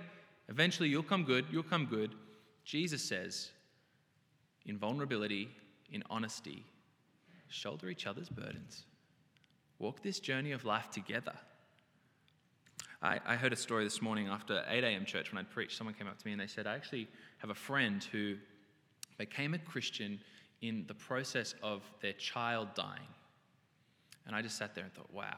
Eventually, 0.47 0.89
you'll 0.89 1.03
come 1.03 1.23
good. 1.23 1.45
You'll 1.51 1.63
come 1.63 1.85
good. 1.85 2.13
Jesus 2.63 3.03
says, 3.03 3.49
in 4.65 4.77
vulnerability, 4.77 5.49
in 5.91 6.03
honesty, 6.09 6.63
shoulder 7.49 7.89
each 7.89 8.05
other's 8.05 8.29
burdens. 8.29 8.85
Walk 9.79 10.01
this 10.01 10.19
journey 10.19 10.51
of 10.51 10.65
life 10.65 10.89
together. 10.91 11.33
I, 13.01 13.19
I 13.25 13.35
heard 13.35 13.53
a 13.53 13.57
story 13.57 13.83
this 13.83 14.01
morning 14.01 14.27
after 14.27 14.63
8 14.67 14.83
a.m. 14.83 15.05
church 15.05 15.31
when 15.31 15.39
I'd 15.39 15.49
preached. 15.49 15.77
Someone 15.77 15.95
came 15.95 16.07
up 16.07 16.17
to 16.17 16.25
me 16.25 16.31
and 16.31 16.41
they 16.41 16.47
said, 16.47 16.65
I 16.65 16.75
actually 16.75 17.07
have 17.39 17.49
a 17.49 17.55
friend 17.55 18.03
who 18.11 18.35
became 19.17 19.53
a 19.53 19.59
Christian 19.59 20.19
in 20.61 20.85
the 20.87 20.93
process 20.93 21.55
of 21.61 21.81
their 22.01 22.13
child 22.13 22.69
dying. 22.75 23.07
And 24.25 24.35
I 24.35 24.41
just 24.41 24.57
sat 24.57 24.75
there 24.75 24.83
and 24.83 24.93
thought, 24.93 25.11
wow, 25.13 25.37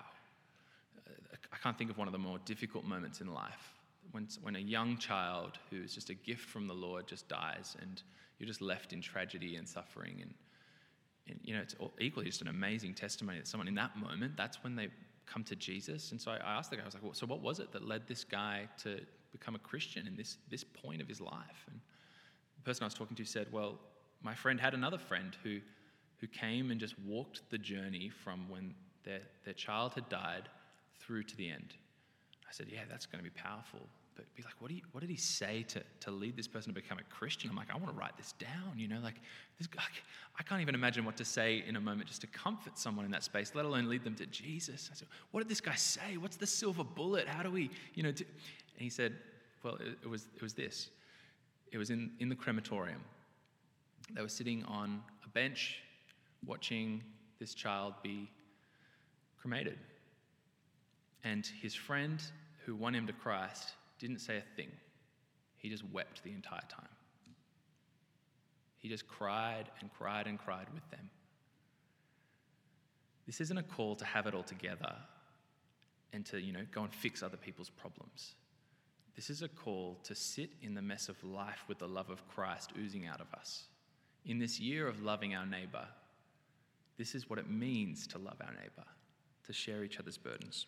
I 1.57 1.63
can't 1.63 1.77
think 1.77 1.89
of 1.89 1.97
one 1.97 2.07
of 2.07 2.11
the 2.11 2.19
more 2.19 2.37
difficult 2.45 2.85
moments 2.85 3.19
in 3.19 3.33
life. 3.33 3.73
When, 4.11 4.27
when 4.41 4.55
a 4.55 4.59
young 4.59 4.97
child 4.97 5.57
who 5.69 5.81
is 5.81 5.93
just 5.93 6.09
a 6.09 6.13
gift 6.13 6.47
from 6.47 6.67
the 6.67 6.73
Lord 6.73 7.07
just 7.07 7.27
dies 7.27 7.75
and 7.81 8.01
you're 8.37 8.47
just 8.47 8.61
left 8.61 8.93
in 8.93 9.01
tragedy 9.01 9.55
and 9.55 9.67
suffering. 9.67 10.19
And, 10.21 10.33
and 11.27 11.39
you 11.43 11.55
know, 11.55 11.61
it's 11.61 11.75
equally 11.99 12.27
just 12.27 12.41
an 12.41 12.47
amazing 12.47 12.93
testimony 12.93 13.39
that 13.39 13.47
someone 13.47 13.67
in 13.67 13.75
that 13.75 13.97
moment, 13.97 14.37
that's 14.37 14.63
when 14.63 14.75
they 14.75 14.89
come 15.25 15.43
to 15.45 15.55
Jesus. 15.55 16.11
And 16.11 16.21
so 16.21 16.31
I, 16.31 16.57
asked 16.57 16.69
the 16.69 16.77
guy, 16.77 16.83
I 16.83 16.85
was 16.85 16.93
like, 16.93 17.03
well, 17.03 17.13
so 17.13 17.25
what 17.25 17.41
was 17.41 17.59
it 17.59 17.71
that 17.71 17.85
led 17.85 18.07
this 18.07 18.23
guy 18.23 18.69
to 18.83 19.01
become 19.31 19.55
a 19.55 19.59
Christian 19.59 20.05
in 20.05 20.15
this, 20.15 20.37
this 20.49 20.63
point 20.63 21.01
of 21.01 21.07
his 21.07 21.19
life? 21.19 21.65
And 21.71 21.79
the 22.55 22.63
person 22.63 22.83
I 22.83 22.85
was 22.85 22.93
talking 22.93 23.17
to 23.17 23.25
said, 23.25 23.47
well, 23.51 23.79
my 24.21 24.35
friend 24.35 24.59
had 24.59 24.75
another 24.75 24.99
friend 24.99 25.35
who, 25.43 25.59
who 26.19 26.27
came 26.27 26.69
and 26.69 26.79
just 26.79 26.97
walked 26.99 27.41
the 27.49 27.57
journey 27.57 28.09
from 28.09 28.47
when 28.47 28.75
their, 29.03 29.21
their 29.43 29.55
child 29.55 29.95
had 29.95 30.07
died 30.07 30.49
through 31.07 31.23
to 31.23 31.37
the 31.37 31.49
end. 31.49 31.73
I 32.47 32.51
said, 32.51 32.67
yeah, 32.69 32.81
that's 32.89 33.05
going 33.05 33.23
to 33.23 33.29
be 33.29 33.35
powerful. 33.35 33.79
But 34.15 34.25
be 34.35 34.43
like, 34.43 34.55
what, 34.59 34.71
you, 34.71 34.81
what 34.91 35.01
did 35.01 35.09
he 35.09 35.15
say 35.15 35.63
to, 35.69 35.81
to 36.01 36.11
lead 36.11 36.35
this 36.35 36.47
person 36.47 36.73
to 36.73 36.81
become 36.81 36.97
a 36.97 37.03
Christian? 37.03 37.49
I'm 37.49 37.55
like, 37.55 37.71
I 37.71 37.77
want 37.77 37.89
to 37.89 37.97
write 37.97 38.17
this 38.17 38.33
down, 38.33 38.73
you 38.75 38.87
know, 38.87 38.99
like, 39.01 39.15
this, 39.59 39.69
I 40.39 40.43
can't 40.43 40.61
even 40.61 40.75
imagine 40.75 41.05
what 41.05 41.15
to 41.17 41.25
say 41.25 41.63
in 41.67 41.75
a 41.75 41.79
moment 41.79 42.07
just 42.07 42.21
to 42.21 42.27
comfort 42.27 42.77
someone 42.77 43.05
in 43.05 43.11
that 43.11 43.23
space, 43.23 43.51
let 43.53 43.65
alone 43.65 43.87
lead 43.87 44.03
them 44.03 44.15
to 44.15 44.25
Jesus. 44.25 44.89
I 44.91 44.95
said, 44.95 45.07
what 45.31 45.41
did 45.41 45.49
this 45.49 45.61
guy 45.61 45.75
say? 45.75 46.17
What's 46.17 46.35
the 46.35 46.47
silver 46.47 46.83
bullet? 46.83 47.27
How 47.27 47.43
do 47.43 47.51
we, 47.51 47.69
you 47.93 48.03
know, 48.03 48.11
do? 48.11 48.25
and 48.75 48.81
he 48.81 48.89
said, 48.89 49.13
well, 49.63 49.75
it, 49.75 49.97
it, 50.03 50.09
was, 50.09 50.27
it 50.35 50.41
was 50.41 50.53
this. 50.53 50.89
It 51.71 51.77
was 51.77 51.91
in, 51.91 52.11
in 52.19 52.27
the 52.27 52.35
crematorium. 52.35 53.01
They 54.13 54.21
were 54.21 54.29
sitting 54.29 54.63
on 54.65 55.03
a 55.25 55.29
bench 55.29 55.79
watching 56.45 57.03
this 57.39 57.53
child 57.53 57.93
be 58.01 58.29
cremated. 59.39 59.77
And 61.27 61.45
his 61.61 61.75
friend 61.75 62.23
who 62.65 62.73
won 62.73 62.95
him 62.95 63.05
to 63.07 63.13
Christ 63.13 63.73
didn't 63.99 64.19
say 64.19 64.37
a 64.37 64.55
thing. 64.55 64.69
He 65.57 65.69
just 65.69 65.83
wept 65.91 66.23
the 66.23 66.31
entire 66.31 66.61
time. 66.69 66.87
He 68.77 68.87
just 68.87 69.07
cried 69.09 69.65
and 69.81 69.89
cried 69.97 70.27
and 70.27 70.39
cried 70.39 70.67
with 70.73 70.89
them. 70.89 71.09
This 73.25 73.41
isn't 73.41 73.57
a 73.57 73.63
call 73.63 73.95
to 73.97 74.05
have 74.05 74.25
it 74.25 74.33
all 74.33 74.43
together 74.43 74.95
and 76.13 76.25
to, 76.27 76.39
you 76.39 76.53
know, 76.53 76.65
go 76.71 76.83
and 76.83 76.93
fix 76.93 77.21
other 77.21 77.35
people's 77.35 77.69
problems. 77.69 78.35
This 79.17 79.29
is 79.29 79.41
a 79.41 79.49
call 79.49 79.99
to 80.03 80.15
sit 80.15 80.51
in 80.61 80.75
the 80.75 80.81
mess 80.81 81.09
of 81.09 81.21
life 81.25 81.65
with 81.67 81.79
the 81.79 81.89
love 81.89 82.09
of 82.09 82.25
Christ 82.29 82.71
oozing 82.79 83.05
out 83.05 83.19
of 83.19 83.33
us. 83.37 83.65
In 84.25 84.39
this 84.39 84.61
year 84.61 84.87
of 84.87 85.01
loving 85.01 85.35
our 85.35 85.45
neighbor, 85.45 85.87
this 86.97 87.15
is 87.15 87.29
what 87.29 87.39
it 87.39 87.49
means 87.49 88.07
to 88.07 88.17
love 88.17 88.37
our 88.39 88.53
neighbor, 88.53 88.87
to 89.45 89.51
share 89.51 89.83
each 89.83 89.99
other's 89.99 90.17
burdens. 90.17 90.67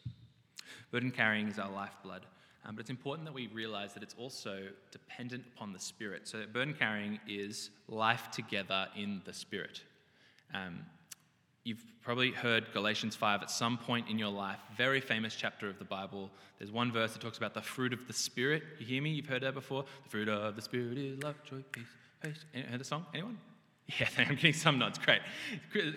Burden 0.92 1.12
carrying 1.12 1.48
is 1.48 1.60
our 1.60 1.72
lifeblood. 1.72 2.26
Um, 2.66 2.76
but 2.76 2.82
it's 2.82 2.90
important 2.90 3.26
that 3.26 3.34
we 3.34 3.48
realize 3.48 3.94
that 3.94 4.04
it's 4.04 4.16
also 4.18 4.68
dependent 4.92 5.44
upon 5.56 5.74
the 5.74 5.80
Spirit. 5.80 6.28
So, 6.28 6.44
burden 6.52 6.74
carrying 6.74 7.20
is 7.28 7.70
life 7.88 8.30
together 8.32 8.88
in 8.96 9.22
the 9.26 9.34
Spirit. 9.34 9.82
Um, 10.54 10.86
you've 11.64 11.84
probably 12.02 12.32
heard 12.32 12.66
Galatians 12.74 13.16
5 13.16 13.44
at 13.44 13.50
some 13.50 13.78
point 13.78 14.10
in 14.10 14.20
your 14.20 14.30
life, 14.30 14.60
very 14.76 15.00
famous 15.00 15.36
chapter 15.36 15.70
of 15.70 15.80
the 15.80 15.86
Bible. 15.86 16.30
There's 16.58 16.72
one 16.72 16.92
verse 16.92 17.14
that 17.14 17.22
talks 17.22 17.38
about 17.38 17.54
the 17.54 17.62
fruit 17.62 17.94
of 17.94 18.06
the 18.08 18.14
Spirit. 18.14 18.64
You 18.80 18.86
hear 18.86 19.02
me? 19.02 19.12
You've 19.12 19.28
heard 19.28 19.44
that 19.44 19.54
before? 19.54 19.86
The 20.04 20.10
fruit 20.10 20.28
of 20.28 20.56
the 20.56 20.62
Spirit 20.62 20.98
is 20.98 21.24
love, 21.24 21.42
joy, 21.44 21.64
peace, 21.72 21.86
patience. 22.22 22.46
Heard 22.54 22.80
the 22.80 22.84
song? 22.84 23.06
Anyone? 23.14 23.38
Yeah, 23.98 24.08
I'm 24.18 24.36
getting 24.36 24.54
some 24.54 24.78
nods. 24.78 25.00
Great. 25.00 25.22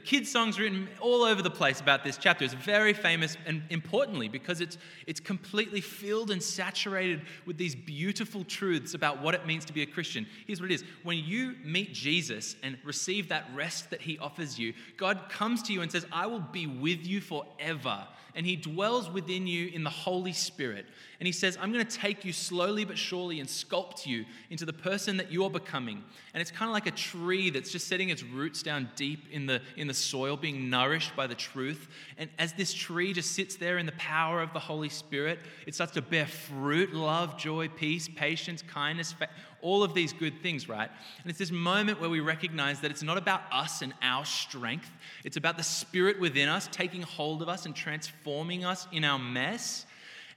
Kids' 0.04 0.30
songs 0.30 0.58
written 0.58 0.88
all 1.00 1.22
over 1.22 1.42
the 1.42 1.50
place 1.50 1.80
about 1.80 2.04
this 2.04 2.16
chapter. 2.16 2.44
It's 2.44 2.54
very 2.54 2.94
famous, 2.94 3.36
and 3.44 3.62
importantly, 3.68 4.28
because 4.28 4.60
it's, 4.60 4.78
it's 5.06 5.20
completely 5.20 5.80
filled 5.80 6.30
and 6.30 6.42
saturated 6.42 7.22
with 7.44 7.58
these 7.58 7.74
beautiful 7.74 8.44
truths 8.44 8.94
about 8.94 9.20
what 9.20 9.34
it 9.34 9.46
means 9.46 9.64
to 9.66 9.72
be 9.72 9.82
a 9.82 9.86
Christian. 9.86 10.26
Here's 10.46 10.60
what 10.60 10.70
it 10.70 10.74
is 10.74 10.84
when 11.02 11.18
you 11.18 11.56
meet 11.64 11.92
Jesus 11.92 12.56
and 12.62 12.78
receive 12.84 13.28
that 13.28 13.50
rest 13.54 13.90
that 13.90 14.00
he 14.00 14.18
offers 14.18 14.58
you, 14.58 14.72
God 14.96 15.28
comes 15.28 15.62
to 15.64 15.72
you 15.72 15.82
and 15.82 15.92
says, 15.92 16.06
I 16.10 16.26
will 16.26 16.40
be 16.40 16.66
with 16.66 17.06
you 17.06 17.20
forever 17.20 18.06
and 18.34 18.46
He 18.46 18.56
dwells 18.56 19.10
within 19.10 19.46
you 19.46 19.68
in 19.68 19.84
the 19.84 19.90
Holy 19.90 20.32
Spirit. 20.32 20.86
And 21.20 21.26
He 21.26 21.32
says, 21.32 21.58
I'm 21.60 21.72
going 21.72 21.84
to 21.84 21.96
take 21.96 22.24
you 22.24 22.32
slowly 22.32 22.84
but 22.84 22.96
surely 22.96 23.40
and 23.40 23.48
sculpt 23.48 24.06
you 24.06 24.24
into 24.50 24.64
the 24.64 24.72
person 24.72 25.16
that 25.18 25.30
you're 25.30 25.50
becoming. 25.50 26.02
And 26.34 26.40
it's 26.40 26.50
kind 26.50 26.68
of 26.68 26.72
like 26.72 26.86
a 26.86 26.92
tree 26.92 27.50
that's 27.50 27.70
just 27.70 27.81
setting 27.82 28.10
its 28.10 28.22
roots 28.22 28.62
down 28.62 28.90
deep 28.96 29.24
in 29.30 29.46
the, 29.46 29.60
in 29.76 29.86
the 29.86 29.94
soil, 29.94 30.36
being 30.36 30.70
nourished 30.70 31.14
by 31.16 31.26
the 31.26 31.34
truth. 31.34 31.88
And 32.18 32.30
as 32.38 32.52
this 32.52 32.72
tree 32.72 33.12
just 33.12 33.32
sits 33.32 33.56
there 33.56 33.78
in 33.78 33.86
the 33.86 33.92
power 33.92 34.40
of 34.40 34.52
the 34.52 34.58
Holy 34.58 34.88
Spirit, 34.88 35.38
it 35.66 35.74
starts 35.74 35.92
to 35.92 36.02
bear 36.02 36.26
fruit 36.26 36.94
love, 36.94 37.36
joy, 37.38 37.68
peace, 37.68 38.08
patience, 38.08 38.62
kindness, 38.62 39.14
all 39.60 39.82
of 39.82 39.94
these 39.94 40.12
good 40.12 40.42
things, 40.42 40.68
right? 40.68 40.90
And 41.22 41.30
it's 41.30 41.38
this 41.38 41.50
moment 41.50 42.00
where 42.00 42.10
we 42.10 42.20
recognize 42.20 42.80
that 42.80 42.90
it's 42.90 43.02
not 43.02 43.16
about 43.16 43.42
us 43.50 43.82
and 43.82 43.94
our 44.02 44.24
strength, 44.24 44.90
it's 45.24 45.36
about 45.36 45.56
the 45.56 45.62
Spirit 45.62 46.20
within 46.20 46.48
us 46.48 46.68
taking 46.72 47.02
hold 47.02 47.42
of 47.42 47.48
us 47.48 47.66
and 47.66 47.74
transforming 47.74 48.64
us 48.64 48.86
in 48.92 49.04
our 49.04 49.18
mess. 49.18 49.86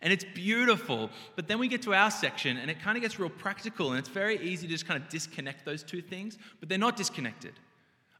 And 0.01 0.11
it's 0.11 0.25
beautiful. 0.33 1.09
But 1.35 1.47
then 1.47 1.59
we 1.59 1.67
get 1.67 1.81
to 1.83 1.93
our 1.93 2.11
section 2.11 2.57
and 2.57 2.69
it 2.69 2.81
kind 2.81 2.97
of 2.97 3.01
gets 3.01 3.19
real 3.19 3.29
practical. 3.29 3.91
And 3.91 3.99
it's 3.99 4.09
very 4.09 4.37
easy 4.39 4.67
to 4.67 4.73
just 4.73 4.87
kind 4.87 5.01
of 5.01 5.09
disconnect 5.09 5.65
those 5.65 5.83
two 5.83 6.01
things, 6.01 6.37
but 6.59 6.69
they're 6.69 6.77
not 6.77 6.95
disconnected. 6.95 7.53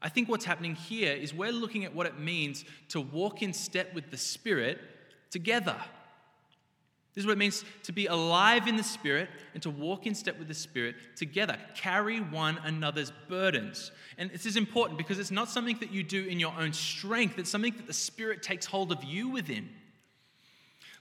I 0.02 0.08
think 0.08 0.28
what's 0.28 0.44
happening 0.44 0.74
here 0.74 1.12
is 1.12 1.32
we're 1.32 1.52
looking 1.52 1.84
at 1.84 1.94
what 1.94 2.06
it 2.06 2.18
means 2.18 2.64
to 2.88 3.00
walk 3.00 3.42
in 3.42 3.52
step 3.52 3.94
with 3.94 4.10
the 4.10 4.16
Spirit 4.16 4.78
together. 5.30 5.76
This 7.14 7.22
is 7.22 7.26
what 7.26 7.32
it 7.32 7.38
means 7.38 7.64
to 7.84 7.92
be 7.92 8.06
alive 8.06 8.68
in 8.68 8.76
the 8.76 8.82
Spirit 8.82 9.30
and 9.54 9.62
to 9.62 9.70
walk 9.70 10.06
in 10.06 10.14
step 10.14 10.38
with 10.38 10.48
the 10.48 10.54
Spirit 10.54 10.96
together. 11.16 11.56
Carry 11.74 12.20
one 12.20 12.58
another's 12.62 13.10
burdens. 13.26 13.90
And 14.18 14.30
this 14.30 14.44
is 14.44 14.58
important 14.58 14.98
because 14.98 15.18
it's 15.18 15.30
not 15.30 15.48
something 15.48 15.78
that 15.80 15.90
you 15.90 16.02
do 16.02 16.24
in 16.24 16.38
your 16.38 16.52
own 16.58 16.74
strength, 16.74 17.38
it's 17.38 17.48
something 17.48 17.74
that 17.78 17.86
the 17.86 17.94
Spirit 17.94 18.42
takes 18.42 18.66
hold 18.66 18.92
of 18.92 19.02
you 19.02 19.30
within. 19.30 19.70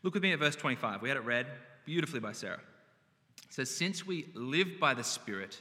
Look 0.06 0.14
with 0.14 0.22
me 0.22 0.34
at 0.34 0.40
verse 0.40 0.56
25. 0.56 1.02
We 1.02 1.10
had 1.10 1.18
it 1.18 1.26
read 1.26 1.48
beautifully 1.84 2.20
by 2.20 2.32
Sarah. 2.32 2.60
It 3.48 3.52
says, 3.52 3.76
Since 3.76 4.06
we 4.06 4.28
live 4.36 4.80
by 4.80 4.94
the 4.94 5.04
Spirit, 5.04 5.60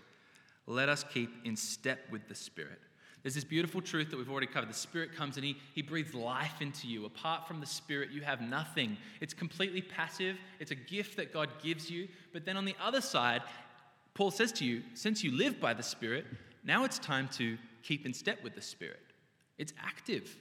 let 0.66 0.90
us 0.90 1.02
keep 1.02 1.30
in 1.46 1.57
step 1.57 2.00
with 2.11 2.28
the 2.28 2.35
Spirit. 2.35 2.78
There's 3.22 3.35
this 3.35 3.42
beautiful 3.42 3.80
truth 3.80 4.11
that 4.11 4.18
we've 4.18 4.30
already 4.30 4.46
covered. 4.46 4.68
The 4.68 4.74
Spirit 4.74 5.14
comes 5.16 5.37
and 5.37 5.46
he, 5.46 5.57
he 5.74 5.80
breathes 5.80 6.12
life 6.12 6.61
into 6.61 6.87
you. 6.87 7.07
Apart 7.07 7.48
from 7.48 7.59
the 7.59 7.66
Spirit, 7.66 8.11
you 8.11 8.20
have 8.20 8.42
nothing. 8.42 8.98
It's 9.22 9.33
completely 9.33 9.80
passive, 9.80 10.37
it's 10.61 10.72
a 10.72 10.74
gift 10.74 11.16
that 11.16 11.33
God 11.33 11.48
gives 11.62 11.90
you. 11.90 12.07
But 12.35 12.44
then 12.44 12.59
on 12.59 12.66
the 12.66 12.76
other 12.85 13.00
side, 13.00 13.40
Paul 14.12 14.30
says 14.30 14.52
to 14.52 14.66
you, 14.66 14.83
since 14.92 15.24
you 15.24 15.35
live 15.35 15.59
by 15.59 15.72
the 15.72 15.83
Spirit, 15.83 16.26
now 16.62 16.85
it's 16.85 16.98
time 16.98 17.30
to 17.38 17.57
keep 17.83 18.04
in 18.04 18.12
step 18.12 18.44
with 18.44 18.54
the 18.54 18.61
Spirit. 18.61 19.00
It's 19.57 19.72
active, 19.83 20.37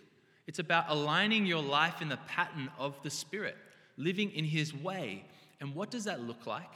it's 0.46 0.60
about 0.60 0.88
aligning 0.90 1.46
your 1.46 1.64
life 1.64 2.02
in 2.02 2.10
the 2.10 2.20
pattern 2.28 2.70
of 2.78 3.02
the 3.02 3.10
Spirit, 3.10 3.56
living 3.98 4.32
in 4.32 4.46
His 4.46 4.74
way. 4.74 5.26
And 5.60 5.74
what 5.76 5.92
does 5.92 6.04
that 6.06 6.22
look 6.22 6.46
like? 6.46 6.72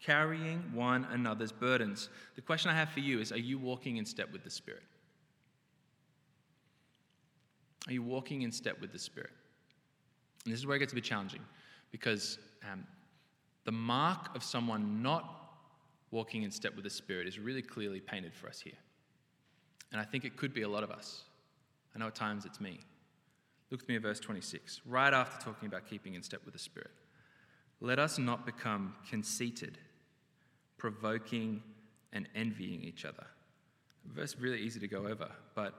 Carrying 0.00 0.62
one 0.72 1.06
another's 1.10 1.52
burdens. 1.52 2.08
The 2.36 2.42
question 2.42 2.70
I 2.70 2.74
have 2.74 2.90
for 2.90 3.00
you 3.00 3.20
is 3.20 3.32
Are 3.32 3.38
you 3.38 3.58
walking 3.58 3.96
in 3.96 4.06
step 4.06 4.32
with 4.32 4.44
the 4.44 4.50
Spirit? 4.50 4.82
Are 7.86 7.92
you 7.92 8.02
walking 8.02 8.42
in 8.42 8.52
step 8.52 8.80
with 8.80 8.92
the 8.92 8.98
Spirit? 8.98 9.30
And 10.44 10.52
this 10.52 10.60
is 10.60 10.66
where 10.66 10.76
it 10.76 10.80
gets 10.80 10.92
a 10.92 10.94
bit 10.94 11.04
challenging 11.04 11.40
because 11.90 12.38
um, 12.70 12.86
the 13.64 13.72
mark 13.72 14.34
of 14.36 14.42
someone 14.42 15.02
not 15.02 15.38
walking 16.10 16.42
in 16.42 16.50
step 16.50 16.74
with 16.74 16.84
the 16.84 16.90
Spirit 16.90 17.26
is 17.26 17.38
really 17.38 17.62
clearly 17.62 18.00
painted 18.00 18.34
for 18.34 18.48
us 18.48 18.60
here. 18.60 18.78
And 19.92 20.00
I 20.00 20.04
think 20.04 20.24
it 20.24 20.36
could 20.36 20.52
be 20.52 20.62
a 20.62 20.68
lot 20.68 20.82
of 20.82 20.90
us. 20.90 21.24
I 21.94 21.98
know 21.98 22.06
at 22.06 22.14
times 22.14 22.44
it's 22.44 22.60
me. 22.60 22.80
Look 23.70 23.80
with 23.82 23.88
me 23.88 23.96
at 23.96 24.02
verse 24.02 24.20
26, 24.20 24.80
right 24.86 25.12
after 25.12 25.44
talking 25.44 25.68
about 25.68 25.86
keeping 25.88 26.14
in 26.14 26.22
step 26.22 26.40
with 26.44 26.54
the 26.54 26.60
Spirit. 26.60 26.90
Let 27.80 27.98
us 27.98 28.18
not 28.18 28.46
become 28.46 28.94
conceited, 29.08 29.78
provoking 30.78 31.62
and 32.12 32.28
envying 32.34 32.82
each 32.82 33.04
other. 33.04 33.26
A 34.08 34.14
verse 34.14 34.36
really 34.38 34.58
easy 34.58 34.80
to 34.80 34.88
go 34.88 35.06
over, 35.06 35.28
but 35.54 35.74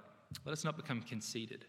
let 0.45 0.53
us 0.53 0.63
not 0.63 0.77
become 0.77 1.01
conceited. 1.01 1.65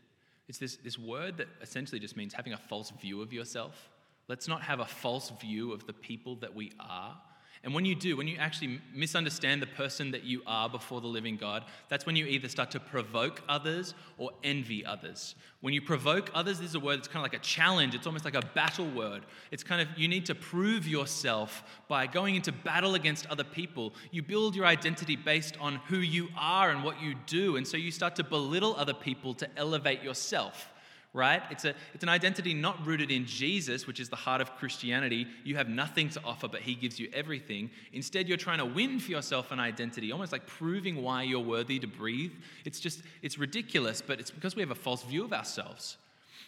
It's 0.48 0.59
this, 0.59 0.76
this 0.76 0.98
word 0.98 1.38
that 1.38 1.48
essentially 1.62 2.00
just 2.00 2.16
means 2.16 2.35
having 2.35 2.52
a 2.52 2.59
false 2.59 2.90
view 3.00 3.22
of 3.22 3.33
yourself. 3.33 3.88
Let's 4.28 4.46
not 4.46 4.62
have 4.62 4.80
a 4.80 4.85
false 4.85 5.30
view 5.40 5.72
of 5.72 5.87
the 5.87 5.92
people 5.92 6.37
that 6.37 6.54
we 6.54 6.72
are. 6.78 7.16
And 7.62 7.75
when 7.75 7.85
you 7.85 7.94
do, 7.94 8.16
when 8.16 8.27
you 8.27 8.38
actually 8.38 8.81
misunderstand 8.94 9.61
the 9.61 9.66
person 9.66 10.12
that 10.12 10.25
you 10.25 10.40
are 10.46 10.66
before 10.66 11.03
the 11.03 11.07
living 11.07 11.37
God, 11.37 11.64
that's 11.90 12.07
when 12.07 12.16
you 12.16 12.25
either 12.25 12.49
start 12.49 12.70
to 12.70 12.81
provoke 12.81 13.42
others 13.51 13.92
or 14.16 14.31
envy 14.42 14.85
others. 14.87 15.35
When 15.61 15.75
you 15.75 15.83
provoke 15.83 16.31
others, 16.33 16.59
this 16.59 16.70
is 16.70 16.75
a 16.75 16.81
word 16.81 17.01
that's 17.01 17.09
kind 17.09 17.18
of 17.18 17.31
like 17.31 17.38
a 17.38 17.44
challenge. 17.44 17.94
It's 17.94 18.07
almost 18.07 18.25
like 18.25 18.35
a 18.35 18.46
battle 18.55 18.88
word. 18.90 19.27
It's 19.51 19.62
kind 19.62 19.83
of, 19.83 19.88
you 19.99 20.09
need 20.09 20.25
to 20.27 20.35
prove 20.35 20.88
yourself 20.88 21.62
by 21.87 22.07
going 22.07 22.35
into 22.35 22.51
battle 22.51 22.94
against 22.94 23.27
other 23.27 23.44
people. 23.44 23.92
You 24.11 24.23
build 24.23 24.57
your 24.57 24.64
identity 24.64 25.16
based 25.16 25.59
on 25.61 25.75
who 25.88 25.99
you 25.99 26.29
are 26.38 26.70
and 26.70 26.83
what 26.83 27.03
you 27.03 27.14
do. 27.27 27.57
And 27.57 27.68
so 27.68 27.77
you 27.77 27.90
start 27.90 28.16
to 28.16 28.25
belittle 28.25 28.75
other 28.77 28.94
people 28.94 29.35
to 29.35 29.49
elevate 29.59 30.03
yourself 30.03 30.70
right? 31.12 31.42
It's, 31.51 31.64
a, 31.64 31.75
it's 31.92 32.03
an 32.03 32.09
identity 32.09 32.55
not 32.55 32.87
rooted 32.87 33.11
in 33.11 33.27
Jesus, 33.27 33.87
which 33.87 33.99
is 33.99 34.09
the 34.09 34.16
heart 34.16 34.40
of 34.40 34.55
Christianity. 34.57 35.27
You 35.44 35.57
have 35.57 35.68
nothing 35.68 36.09
to 36.11 36.20
offer, 36.25 36.46
but 36.46 36.61
He 36.61 36.75
gives 36.75 37.01
you 37.01 37.09
everything. 37.12 37.70
Instead, 37.92 38.29
you're 38.29 38.38
trying 38.38 38.59
to 38.59 38.64
win 38.64 39.01
for 39.01 39.11
yourself 39.11 39.51
an 39.51 39.59
identity, 39.59 40.12
almost 40.12 40.33
like 40.33 40.46
proving 40.46 41.03
why 41.03 41.25
you're 41.25 41.40
worthy 41.40 41.79
to 41.81 41.87
breathe. 41.87 42.33
It's 42.64 42.79
just, 42.79 43.03
it's 43.23 43.38
ridiculous, 43.38 44.03
but 44.03 44.20
it's 44.20 44.31
because 44.31 44.55
we 44.55 44.62
have 44.62 44.70
a 44.70 44.77
false 44.77 45.03
view 45.03 45.25
of 45.25 45.33
ourselves. 45.33 45.96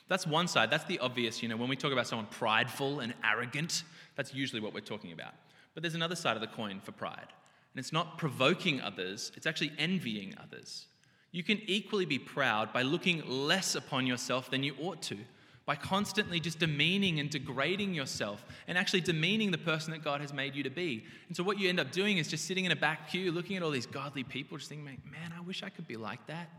That's 0.08 0.26
one 0.26 0.46
side. 0.46 0.70
That's 0.70 0.84
the 0.84 0.98
obvious, 0.98 1.42
you 1.42 1.48
know, 1.48 1.56
when 1.56 1.68
we 1.68 1.76
talk 1.76 1.92
about 1.92 2.06
someone 2.06 2.26
prideful 2.26 3.00
and 3.00 3.14
arrogant, 3.24 3.82
that's 4.16 4.34
usually 4.34 4.60
what 4.60 4.74
we're 4.74 4.80
talking 4.80 5.12
about. 5.12 5.32
But 5.74 5.82
there's 5.82 5.94
another 5.94 6.16
side 6.16 6.36
of 6.36 6.40
the 6.40 6.48
coin 6.48 6.80
for 6.80 6.92
pride. 6.92 7.28
And 7.74 7.80
it's 7.80 7.92
not 7.92 8.18
provoking 8.18 8.80
others, 8.80 9.32
it's 9.36 9.46
actually 9.46 9.72
envying 9.78 10.34
others. 10.42 10.86
You 11.32 11.42
can 11.42 11.60
equally 11.66 12.04
be 12.04 12.18
proud 12.18 12.72
by 12.72 12.82
looking 12.82 13.22
less 13.26 13.74
upon 13.74 14.06
yourself 14.06 14.50
than 14.50 14.62
you 14.62 14.74
ought 14.78 15.00
to, 15.04 15.16
by 15.64 15.74
constantly 15.74 16.38
just 16.40 16.58
demeaning 16.58 17.18
and 17.20 17.30
degrading 17.30 17.94
yourself 17.94 18.44
and 18.68 18.76
actually 18.76 19.00
demeaning 19.00 19.50
the 19.50 19.58
person 19.58 19.92
that 19.92 20.04
God 20.04 20.20
has 20.20 20.32
made 20.32 20.54
you 20.54 20.62
to 20.62 20.70
be. 20.70 21.04
And 21.28 21.36
so, 21.36 21.42
what 21.42 21.58
you 21.58 21.70
end 21.70 21.80
up 21.80 21.90
doing 21.90 22.18
is 22.18 22.28
just 22.28 22.44
sitting 22.44 22.66
in 22.66 22.72
a 22.72 22.76
back 22.76 23.10
pew 23.10 23.32
looking 23.32 23.56
at 23.56 23.62
all 23.62 23.70
these 23.70 23.86
godly 23.86 24.24
people, 24.24 24.58
just 24.58 24.68
thinking, 24.68 24.84
man, 24.84 25.32
I 25.36 25.40
wish 25.40 25.62
I 25.62 25.70
could 25.70 25.88
be 25.88 25.96
like 25.96 26.26
that. 26.26 26.50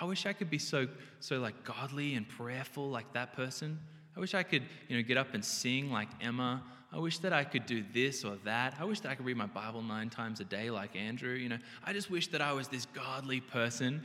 I 0.00 0.04
wish 0.04 0.26
I 0.26 0.32
could 0.32 0.50
be 0.50 0.58
so, 0.58 0.88
so 1.20 1.38
like 1.38 1.62
godly 1.62 2.14
and 2.14 2.28
prayerful 2.28 2.90
like 2.90 3.12
that 3.12 3.34
person. 3.34 3.78
I 4.16 4.20
wish 4.20 4.34
I 4.34 4.42
could, 4.42 4.62
you 4.88 4.96
know, 4.96 5.02
get 5.02 5.16
up 5.16 5.34
and 5.34 5.44
sing 5.44 5.92
like 5.92 6.08
Emma. 6.20 6.62
I 6.94 6.98
wish 6.98 7.18
that 7.18 7.32
I 7.32 7.42
could 7.42 7.66
do 7.66 7.82
this 7.92 8.24
or 8.24 8.36
that. 8.44 8.74
I 8.78 8.84
wish 8.84 9.00
that 9.00 9.10
I 9.10 9.16
could 9.16 9.26
read 9.26 9.36
my 9.36 9.46
Bible 9.46 9.82
nine 9.82 10.10
times 10.10 10.38
a 10.38 10.44
day 10.44 10.70
like 10.70 10.94
Andrew. 10.94 11.32
You 11.32 11.48
know, 11.48 11.58
I 11.82 11.92
just 11.92 12.08
wish 12.08 12.28
that 12.28 12.40
I 12.40 12.52
was 12.52 12.68
this 12.68 12.86
godly 12.86 13.40
person. 13.40 14.04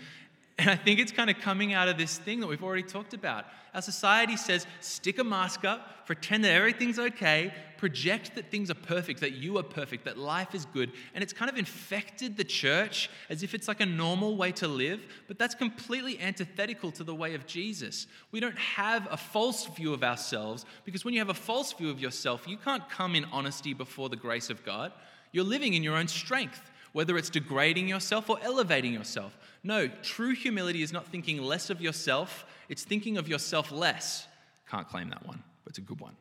And 0.60 0.70
I 0.70 0.76
think 0.76 1.00
it's 1.00 1.14
kind 1.14 1.30
of 1.30 1.40
coming 1.40 1.74
out 1.74 1.88
of 1.88 1.98
this 1.98 2.18
thing 2.18 2.42
that 2.42 2.48
we've 2.48 2.64
already 2.64 2.84
talked 2.84 3.14
about. 3.14 3.46
Our 3.74 3.82
society 3.82 4.36
says 4.36 4.68
stick 4.82 5.18
a 5.18 5.24
mask 5.24 5.64
up, 5.64 6.06
pretend 6.06 6.44
that 6.44 6.52
everything's 6.52 7.00
okay, 7.00 7.54
project 7.78 8.36
that 8.36 8.52
things 8.52 8.70
are 8.70 8.76
perfect, 8.76 9.22
that 9.22 9.32
you 9.32 9.58
are 9.58 9.64
perfect, 9.64 10.04
that 10.04 10.18
life 10.18 10.54
is 10.54 10.66
good. 10.66 10.92
And 11.14 11.24
it's 11.24 11.32
kind 11.32 11.50
of 11.50 11.58
infected 11.58 12.36
the 12.36 12.44
church 12.44 13.10
as 13.30 13.42
if 13.42 13.54
it's 13.54 13.70
like 13.70 13.80
a 13.80 13.86
normal 13.86 14.36
way 14.36 14.52
to 14.54 14.68
live, 14.68 15.00
but 15.30 15.40
that's 15.40 15.56
completely 15.56 16.20
antithetical 16.20 16.92
to 16.92 17.06
the 17.06 17.16
way 17.16 17.36
of 17.36 17.48
Jesus. 17.48 18.08
We 18.34 18.42
don't 18.42 18.60
have 18.60 19.08
a 19.10 19.16
false 19.16 19.66
view 19.66 19.94
of 19.94 20.04
ourselves 20.04 20.66
because 20.84 21.06
when 21.06 21.14
you 21.14 21.22
have 21.22 21.30
a 21.30 21.34
false 21.34 21.72
view 21.72 21.90
of 21.90 22.02
yourself, 22.02 22.50
you 22.50 22.58
can't 22.58 22.90
come 22.90 23.16
in 23.16 23.24
honesty 23.32 23.74
before 23.74 24.10
the 24.10 24.18
grace 24.18 24.50
of 24.50 24.66
God. 24.66 24.92
You're 25.32 25.46
living 25.46 25.74
in 25.74 25.84
your 25.84 25.96
own 25.96 26.10
strength 26.10 26.70
whether 26.94 27.18
it's 27.18 27.30
degrading 27.30 27.88
yourself 27.88 28.30
or 28.30 28.38
elevating 28.42 28.94
yourself. 28.94 29.38
No, 29.64 29.88
true 29.88 30.34
humility 30.34 30.82
is 30.82 30.94
not 30.94 31.08
thinking 31.08 31.42
less 31.42 31.70
of 31.70 31.82
yourself, 31.82 32.46
it's 32.70 32.84
thinking 32.84 33.18
of 33.18 33.28
yourself 33.28 33.72
less. 33.72 34.28
Can't 34.70 34.88
claim 34.88 35.10
that 35.10 35.26
one, 35.26 35.44
but 35.64 35.72
it's 35.72 35.80
a 35.80 35.82
good 35.82 36.00
one. 36.00 36.16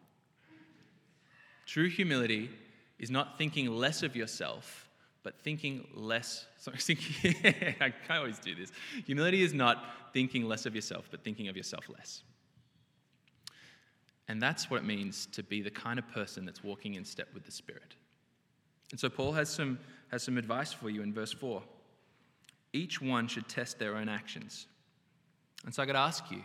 True 1.67 1.89
humility 1.89 2.51
is 2.99 3.11
not 3.11 3.37
thinking 3.37 3.71
less 3.71 4.03
of 4.03 4.17
yourself, 4.17 4.89
but 5.23 5.39
thinking 5.43 5.87
less. 5.95 6.47
Sorry, 6.59 6.77
thinking, 6.81 7.75
I 8.09 8.17
always 8.17 8.39
do 8.39 8.55
this. 8.55 8.73
Humility 9.07 9.43
is 9.43 9.53
not 9.53 9.85
thinking 10.13 10.49
less 10.49 10.65
of 10.65 10.75
yourself, 10.75 11.09
but 11.11 11.23
thinking 11.23 11.49
of 11.49 11.57
yourself 11.57 11.89
less. 11.89 12.23
And 14.29 14.43
that's 14.43 14.71
what 14.71 14.79
it 14.79 14.85
means 14.85 15.27
to 15.33 15.43
be 15.43 15.63
the 15.63 15.71
kind 15.71 15.99
of 15.99 16.09
person 16.09 16.45
that's 16.45 16.63
walking 16.63 16.95
in 16.95 17.05
step 17.05 17.29
with 17.33 17.45
the 17.45 17.53
Spirit. 17.53 17.95
And 18.91 19.01
so 19.01 19.09
Paul 19.09 19.33
has 19.33 19.49
some, 19.49 19.79
has 20.11 20.23
some 20.23 20.39
advice 20.39 20.73
for 20.73 20.91
you 20.91 21.03
in 21.03 21.13
verse 21.13 21.33
4. 21.33 21.63
Each 22.73 23.01
one 23.01 23.29
should 23.29 23.49
test 23.49 23.79
their 23.79 23.97
own 23.97 24.09
actions. 24.09 24.67
And 25.65 25.75
so 25.75 25.83
I 25.83 25.87
got 25.87 25.95
to 25.95 25.99
ask 25.99 26.31
you 26.31 26.43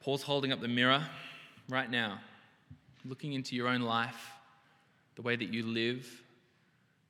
Paul's 0.00 0.22
holding 0.22 0.52
up 0.52 0.60
the 0.60 0.68
mirror 0.68 1.04
right 1.68 1.90
now, 1.90 2.20
looking 3.04 3.34
into 3.34 3.54
your 3.54 3.68
own 3.68 3.82
life, 3.82 4.32
the 5.14 5.22
way 5.22 5.36
that 5.36 5.52
you 5.52 5.64
live, 5.64 6.06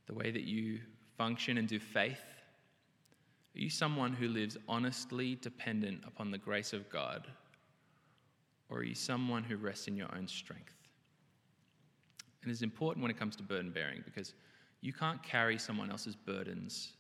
the 0.07 0.15
way 0.15 0.31
that 0.31 0.43
you 0.43 0.81
function 1.17 1.59
and 1.59 1.69
do 1.69 1.79
faith. 1.79 2.21
Are 3.55 3.61
you 3.61 3.71
someone 3.71 4.13
who 4.13 4.29
lives 4.29 4.57
honestly 4.69 5.37
dependent 5.37 6.03
upon 6.07 6.31
the 6.31 6.39
grace 6.39 6.73
of 6.73 6.89
God? 6.91 7.27
Or 8.69 8.79
are 8.79 8.85
you 8.85 8.95
someone 8.95 9.45
who 9.45 9.57
rests 9.57 9.89
in 9.89 9.97
your 9.97 10.09
own 10.17 10.27
strength? 10.27 10.75
And 12.43 12.51
it's 12.51 12.63
important 12.63 13.03
when 13.03 13.11
it 13.11 13.19
comes 13.19 13.37
to 13.37 13.43
burden 13.43 13.71
bearing 13.71 14.03
because 14.05 14.35
you 14.81 14.93
can't 14.93 15.23
carry 15.23 15.59
someone 15.59 15.91
else's 15.91 16.17
burdens 16.17 16.93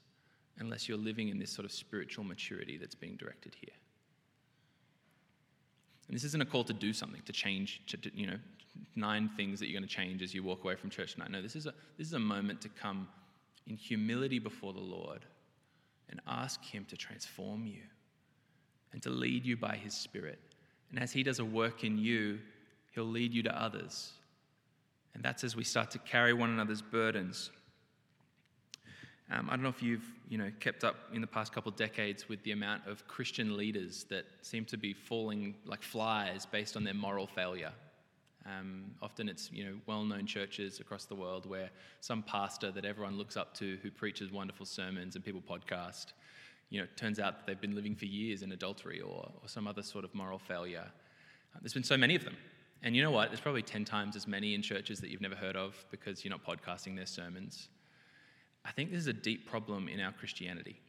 unless 0.59 0.89
you're 0.89 0.99
living 0.99 1.29
in 1.29 1.39
this 1.39 1.51
sort 1.51 1.65
of 1.65 1.73
spiritual 1.73 2.25
maturity 2.25 2.77
that's 2.77 2.95
being 2.95 3.17
directed 3.17 3.55
here. 3.55 3.75
And 6.09 6.17
this 6.17 6.25
isn't 6.25 6.43
a 6.43 6.45
call 6.45 6.65
to 6.65 6.73
do 6.73 6.93
something, 6.93 7.23
to 7.25 7.33
change, 7.33 7.83
to, 7.87 7.99
you 8.13 8.27
know, 8.27 8.37
nine 8.97 9.31
things 9.37 9.61
that 9.61 9.69
you're 9.69 9.79
going 9.79 9.89
to 9.89 9.95
change 9.95 10.23
as 10.23 10.35
you 10.35 10.43
walk 10.43 10.65
away 10.65 10.75
from 10.75 10.91
church 10.91 11.15
tonight. 11.15 11.31
No, 11.31 11.41
this 11.41 11.57
is 11.57 11.67
a, 11.67 11.75
this 11.97 12.07
is 12.07 12.13
a 12.15 12.19
moment 12.19 12.61
to 12.63 12.69
come 12.69 13.09
in 13.67 13.77
humility 13.77 14.39
before 14.39 14.73
the 14.73 14.81
Lord 14.81 15.25
and 16.09 16.21
ask 16.27 16.63
Him 16.65 16.85
to 16.87 16.97
transform 16.97 17.67
you 17.67 17.83
and 18.93 19.03
to 19.03 19.11
lead 19.11 19.47
you 19.47 19.57
by 19.57 19.77
His 19.77 19.95
Spirit. 19.95 20.41
And 20.91 20.99
as 21.01 21.13
He 21.13 21.23
does 21.23 21.39
a 21.39 21.45
work 21.45 21.85
in 21.85 21.97
you, 21.97 22.41
He'll 22.93 23.05
lead 23.05 23.33
you 23.33 23.45
to 23.45 23.63
others. 23.63 24.13
And 25.15 25.23
that's 25.23 25.45
as 25.45 25.55
we 25.55 25.65
start 25.65 25.91
to 25.93 25.99
carry 25.99 26.33
one 26.33 26.51
another's 26.51 26.83
burdens. 26.83 27.51
Um, 29.33 29.49
I 29.49 29.55
don't 29.55 29.63
know 29.63 29.69
if 29.69 29.83
you've 29.83 30.05
you 30.29 30.39
know, 30.39 30.51
kept 30.61 30.85
up 30.85 30.97
in 31.13 31.21
the 31.21 31.27
past 31.27 31.53
couple 31.53 31.71
of 31.71 31.77
decades 31.77 32.29
with 32.29 32.43
the 32.43 32.53
amount 32.53 32.87
of 32.87 33.07
Christian 33.07 33.57
leaders 33.57 34.05
that 34.11 34.25
seem 34.43 34.65
to 34.67 34.77
be 34.77 34.93
falling 34.93 35.55
like 35.67 35.83
flies 35.83 36.47
based 36.47 36.77
on 36.77 36.85
their 36.85 36.95
moral 36.95 37.27
failure. 37.27 37.73
Um, 38.47 38.93
often 39.03 39.29
it's 39.29 39.53
you 39.53 39.65
know 39.65 39.75
well-known 39.87 40.27
churches 40.27 40.81
across 40.81 41.05
the 41.05 41.15
world 41.15 41.47
where 41.47 41.71
some 42.01 42.23
pastor 42.23 42.71
that 42.71 42.85
everyone 42.85 43.19
looks 43.19 43.37
up 43.37 43.55
to 43.57 43.77
who 43.83 43.91
preaches 43.91 44.33
wonderful 44.33 44.65
sermons 44.65 45.15
and 45.15 45.25
people 45.25 45.43
podcast, 45.43 46.07
you 46.71 46.79
know, 46.79 46.85
it 46.85 46.97
turns 46.97 47.19
out 47.19 47.37
that 47.37 47.47
they've 47.47 47.61
been 47.61 47.75
living 47.75 47.95
for 47.95 48.07
years 48.07 48.43
in 48.43 48.53
adultery 48.53 49.01
or, 49.01 49.31
or 49.43 49.49
some 49.49 49.67
other 49.67 49.83
sort 49.83 50.05
of 50.05 50.15
moral 50.15 50.39
failure. 50.39 50.87
There's 51.61 51.75
been 51.75 51.85
so 51.85 51.97
many 51.97 52.15
of 52.15 52.25
them. 52.25 52.37
And 52.83 52.97
you 52.97 53.03
know 53.03 53.11
what? 53.11 53.29
There's 53.29 53.41
probably 53.41 53.63
10 53.63 53.85
times 53.85 54.17
as 54.17 54.27
many 54.27 54.55
in 54.55 54.63
churches 54.63 55.01
that 55.01 55.11
you've 55.11 55.21
never 55.21 55.35
heard 55.35 55.57
of 55.57 55.85
because 55.91 56.25
you're 56.25 56.31
not 56.31 56.45
podcasting 56.45 56.97
their 56.97 57.07
sermons. 57.07 57.69
I 58.65 58.73
think 58.73 58.91
this 58.91 59.01
is 59.01 59.07
a 59.07 59.13
deep 59.13 59.49
problem 59.49 59.89
in 59.89 60.01
our 60.01 60.13
Christianity. 60.13 60.81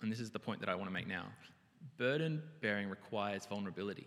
And 0.00 0.10
this 0.10 0.20
is 0.20 0.30
the 0.30 0.38
point 0.38 0.60
that 0.60 0.68
I 0.68 0.74
want 0.74 0.88
to 0.88 0.92
make 0.92 1.06
now. 1.06 1.26
Burden 1.98 2.42
bearing 2.60 2.88
requires 2.88 3.46
vulnerability. 3.46 4.06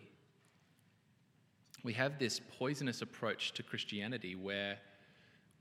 We 1.83 1.93
have 1.93 2.17
this 2.17 2.41
poisonous 2.57 3.01
approach 3.01 3.53
to 3.53 3.63
Christianity 3.63 4.35
where 4.35 4.77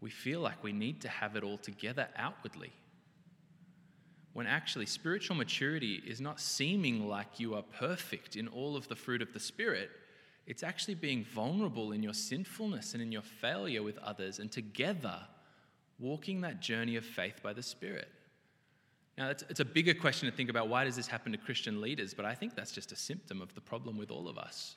we 0.00 0.10
feel 0.10 0.40
like 0.40 0.62
we 0.62 0.72
need 0.72 1.00
to 1.02 1.08
have 1.08 1.36
it 1.36 1.44
all 1.44 1.58
together 1.58 2.08
outwardly. 2.16 2.72
When 4.32 4.46
actually, 4.46 4.86
spiritual 4.86 5.36
maturity 5.36 6.02
is 6.06 6.20
not 6.20 6.40
seeming 6.40 7.08
like 7.08 7.38
you 7.38 7.54
are 7.54 7.62
perfect 7.62 8.34
in 8.34 8.48
all 8.48 8.76
of 8.76 8.88
the 8.88 8.96
fruit 8.96 9.22
of 9.22 9.32
the 9.32 9.38
Spirit 9.38 9.90
it's 10.46 10.62
actually 10.62 10.94
being 10.94 11.24
vulnerable 11.24 11.92
in 11.92 12.02
your 12.02 12.12
sinfulness 12.12 12.92
and 12.92 13.02
in 13.02 13.10
your 13.10 13.22
failure 13.22 13.82
with 13.82 13.98
others, 13.98 14.38
and 14.38 14.52
together 14.52 15.20
walking 15.98 16.40
that 16.42 16.60
journey 16.60 16.96
of 16.96 17.04
faith 17.04 17.40
by 17.42 17.52
the 17.52 17.62
Spirit. 17.62 18.08
Now, 19.16 19.30
it's, 19.30 19.60
a 19.60 19.64
bigger 19.64 19.94
question 19.94 20.28
to 20.28 20.36
think 20.36 20.50
about 20.50 20.68
why 20.68 20.84
does 20.84 20.96
this 20.96 21.06
happen 21.06 21.30
to 21.32 21.38
Christian 21.38 21.80
leaders, 21.80 22.14
but 22.14 22.24
I 22.24 22.34
think 22.34 22.56
that's 22.56 22.72
just 22.72 22.90
a 22.90 22.96
symptom 22.96 23.40
of 23.40 23.54
the 23.54 23.60
problem 23.60 23.96
with 23.96 24.10
all 24.10 24.28
of 24.28 24.38
us. 24.38 24.74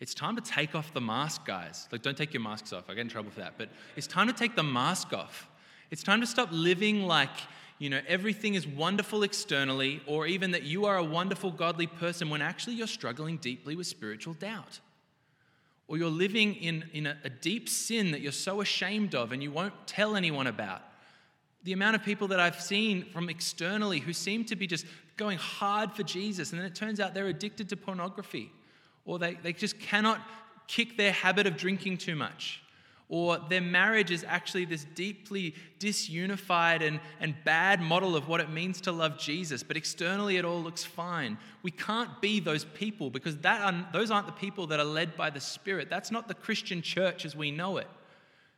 It's 0.00 0.14
time 0.14 0.36
to 0.36 0.42
take 0.42 0.74
off 0.74 0.92
the 0.94 1.02
mask, 1.02 1.44
guys. 1.44 1.86
Like, 1.92 2.02
don't 2.02 2.16
take 2.16 2.32
your 2.32 2.42
masks 2.42 2.72
off. 2.72 2.88
I 2.88 2.94
get 2.94 3.02
in 3.02 3.08
trouble 3.08 3.30
for 3.30 3.40
that. 3.40 3.54
But 3.58 3.68
it's 3.94 4.06
time 4.06 4.26
to 4.26 4.32
take 4.32 4.56
the 4.56 4.62
mask 4.62 5.12
off. 5.12 5.48
It's 5.90 6.02
time 6.02 6.20
to 6.20 6.26
stop 6.26 6.48
living 6.50 7.06
like, 7.06 7.30
you 7.78 7.90
know, 7.90 8.00
everything 8.08 8.54
is 8.54 8.66
wonderful 8.66 9.22
externally, 9.22 10.00
or 10.06 10.26
even 10.26 10.50
that 10.52 10.62
you 10.62 10.86
are 10.86 10.96
a 10.96 11.04
wonderful, 11.04 11.50
godly 11.50 11.86
person 11.86 12.30
when 12.30 12.40
actually 12.40 12.76
you're 12.76 12.86
struggling 12.86 13.36
deeply 13.36 13.76
with 13.76 13.86
spiritual 13.86 14.32
doubt 14.34 14.80
or 15.86 15.98
you're 15.98 16.08
living 16.08 16.54
in, 16.54 16.84
in 16.92 17.06
a, 17.06 17.16
a 17.24 17.30
deep 17.30 17.68
sin 17.68 18.10
that 18.12 18.20
you're 18.20 18.32
so 18.32 18.60
ashamed 18.60 19.14
of 19.14 19.32
and 19.32 19.42
you 19.42 19.50
won't 19.50 19.74
tell 19.86 20.16
anyone 20.16 20.46
about. 20.46 20.82
The 21.64 21.72
amount 21.72 21.96
of 21.96 22.02
people 22.02 22.28
that 22.28 22.40
I've 22.40 22.60
seen 22.60 23.04
from 23.06 23.28
externally 23.28 23.98
who 23.98 24.12
seem 24.12 24.44
to 24.46 24.56
be 24.56 24.66
just 24.66 24.86
going 25.16 25.38
hard 25.38 25.92
for 25.92 26.02
Jesus, 26.02 26.52
and 26.52 26.60
then 26.60 26.66
it 26.66 26.74
turns 26.74 27.00
out 27.00 27.14
they're 27.14 27.28
addicted 27.28 27.68
to 27.70 27.76
pornography, 27.76 28.50
or 29.04 29.18
they, 29.18 29.34
they 29.34 29.52
just 29.52 29.78
cannot 29.78 30.20
kick 30.66 30.96
their 30.96 31.12
habit 31.12 31.46
of 31.46 31.56
drinking 31.56 31.98
too 31.98 32.16
much, 32.16 32.62
Or 33.08 33.38
their 33.38 33.60
marriage 33.60 34.10
is 34.10 34.24
actually 34.26 34.64
this 34.64 34.84
deeply 34.94 35.54
disunified 35.78 36.80
and, 36.80 37.00
and 37.20 37.34
bad 37.44 37.80
model 37.80 38.16
of 38.16 38.28
what 38.28 38.40
it 38.40 38.50
means 38.50 38.80
to 38.82 38.92
love 38.92 39.18
Jesus, 39.18 39.62
but 39.62 39.76
externally 39.76 40.36
it 40.36 40.44
all 40.44 40.62
looks 40.62 40.84
fine. 40.84 41.36
We 41.62 41.70
can't 41.70 42.20
be 42.22 42.40
those 42.40 42.64
people 42.64 43.10
because 43.10 43.36
that 43.38 43.60
are, 43.60 43.88
those 43.92 44.10
aren't 44.10 44.26
the 44.26 44.32
people 44.32 44.66
that 44.68 44.80
are 44.80 44.84
led 44.84 45.16
by 45.16 45.28
the 45.30 45.40
Spirit. 45.40 45.90
That's 45.90 46.10
not 46.10 46.28
the 46.28 46.34
Christian 46.34 46.80
church 46.80 47.26
as 47.26 47.36
we 47.36 47.50
know 47.50 47.76
it. 47.76 47.88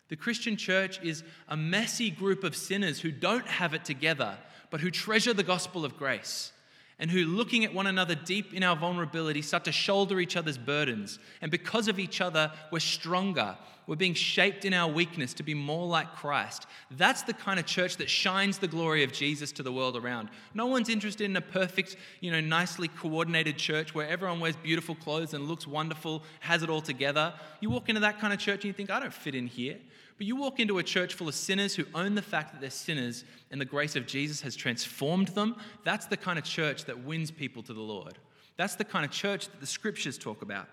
The 0.08 0.16
Christian 0.16 0.56
church 0.56 1.00
is 1.02 1.24
a 1.48 1.56
messy 1.56 2.10
group 2.10 2.44
of 2.44 2.54
sinners 2.54 3.00
who 3.00 3.10
don't 3.10 3.46
have 3.48 3.74
it 3.74 3.84
together, 3.84 4.38
but 4.70 4.80
who 4.80 4.92
treasure 4.92 5.34
the 5.34 5.42
gospel 5.42 5.84
of 5.84 5.96
grace 5.96 6.52
and 6.98 7.10
who, 7.10 7.24
looking 7.24 7.64
at 7.64 7.74
one 7.74 7.86
another 7.86 8.14
deep 8.14 8.54
in 8.54 8.62
our 8.62 8.76
vulnerability, 8.76 9.42
start 9.42 9.64
to 9.64 9.72
shoulder 9.72 10.18
each 10.18 10.36
other's 10.36 10.56
burdens. 10.56 11.18
And 11.42 11.50
because 11.50 11.88
of 11.88 11.98
each 11.98 12.20
other, 12.20 12.50
we're 12.70 12.80
stronger. 12.80 13.56
We're 13.86 13.96
being 13.96 14.14
shaped 14.14 14.64
in 14.64 14.72
our 14.72 14.90
weakness 14.90 15.34
to 15.34 15.42
be 15.42 15.54
more 15.54 15.86
like 15.86 16.16
Christ. 16.16 16.66
That's 16.90 17.22
the 17.22 17.34
kind 17.34 17.60
of 17.60 17.66
church 17.66 17.98
that 17.98 18.10
shines 18.10 18.58
the 18.58 18.66
glory 18.66 19.04
of 19.04 19.12
Jesus 19.12 19.52
to 19.52 19.62
the 19.62 19.72
world 19.72 19.96
around. 19.96 20.28
No 20.54 20.66
one's 20.66 20.88
interested 20.88 21.24
in 21.24 21.36
a 21.36 21.40
perfect, 21.40 21.96
you 22.20 22.32
know, 22.32 22.40
nicely 22.40 22.88
coordinated 22.88 23.58
church 23.58 23.94
where 23.94 24.08
everyone 24.08 24.40
wears 24.40 24.56
beautiful 24.56 24.96
clothes 24.96 25.34
and 25.34 25.46
looks 25.46 25.66
wonderful, 25.66 26.24
has 26.40 26.62
it 26.62 26.70
all 26.70 26.80
together. 26.80 27.32
You 27.60 27.70
walk 27.70 27.88
into 27.88 28.00
that 28.00 28.18
kind 28.18 28.32
of 28.32 28.40
church 28.40 28.56
and 28.56 28.64
you 28.64 28.72
think, 28.72 28.90
I 28.90 28.98
don't 28.98 29.14
fit 29.14 29.36
in 29.36 29.46
here. 29.46 29.76
But 30.16 30.26
you 30.26 30.36
walk 30.36 30.60
into 30.60 30.78
a 30.78 30.82
church 30.82 31.14
full 31.14 31.28
of 31.28 31.34
sinners 31.34 31.74
who 31.74 31.84
own 31.94 32.14
the 32.14 32.22
fact 32.22 32.52
that 32.52 32.60
they're 32.60 32.70
sinners 32.70 33.24
and 33.50 33.60
the 33.60 33.66
grace 33.66 33.96
of 33.96 34.06
Jesus 34.06 34.40
has 34.40 34.56
transformed 34.56 35.28
them. 35.28 35.56
That's 35.84 36.06
the 36.06 36.16
kind 36.16 36.38
of 36.38 36.44
church 36.44 36.86
that 36.86 37.04
wins 37.04 37.30
people 37.30 37.62
to 37.64 37.74
the 37.74 37.80
Lord. 37.80 38.18
That's 38.56 38.76
the 38.76 38.84
kind 38.84 39.04
of 39.04 39.10
church 39.10 39.48
that 39.48 39.60
the 39.60 39.66
scriptures 39.66 40.16
talk 40.16 40.40
about. 40.40 40.68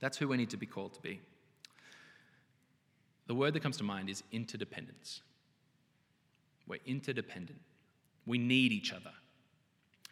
That's 0.00 0.16
who 0.16 0.28
we 0.28 0.38
need 0.38 0.50
to 0.50 0.56
be 0.56 0.66
called 0.66 0.94
to 0.94 1.00
be. 1.02 1.20
The 3.26 3.34
word 3.34 3.54
that 3.54 3.62
comes 3.62 3.76
to 3.78 3.84
mind 3.84 4.08
is 4.08 4.22
interdependence. 4.32 5.20
We're 6.66 6.80
interdependent. 6.86 7.60
We 8.24 8.38
need 8.38 8.72
each 8.72 8.92
other. 8.92 9.12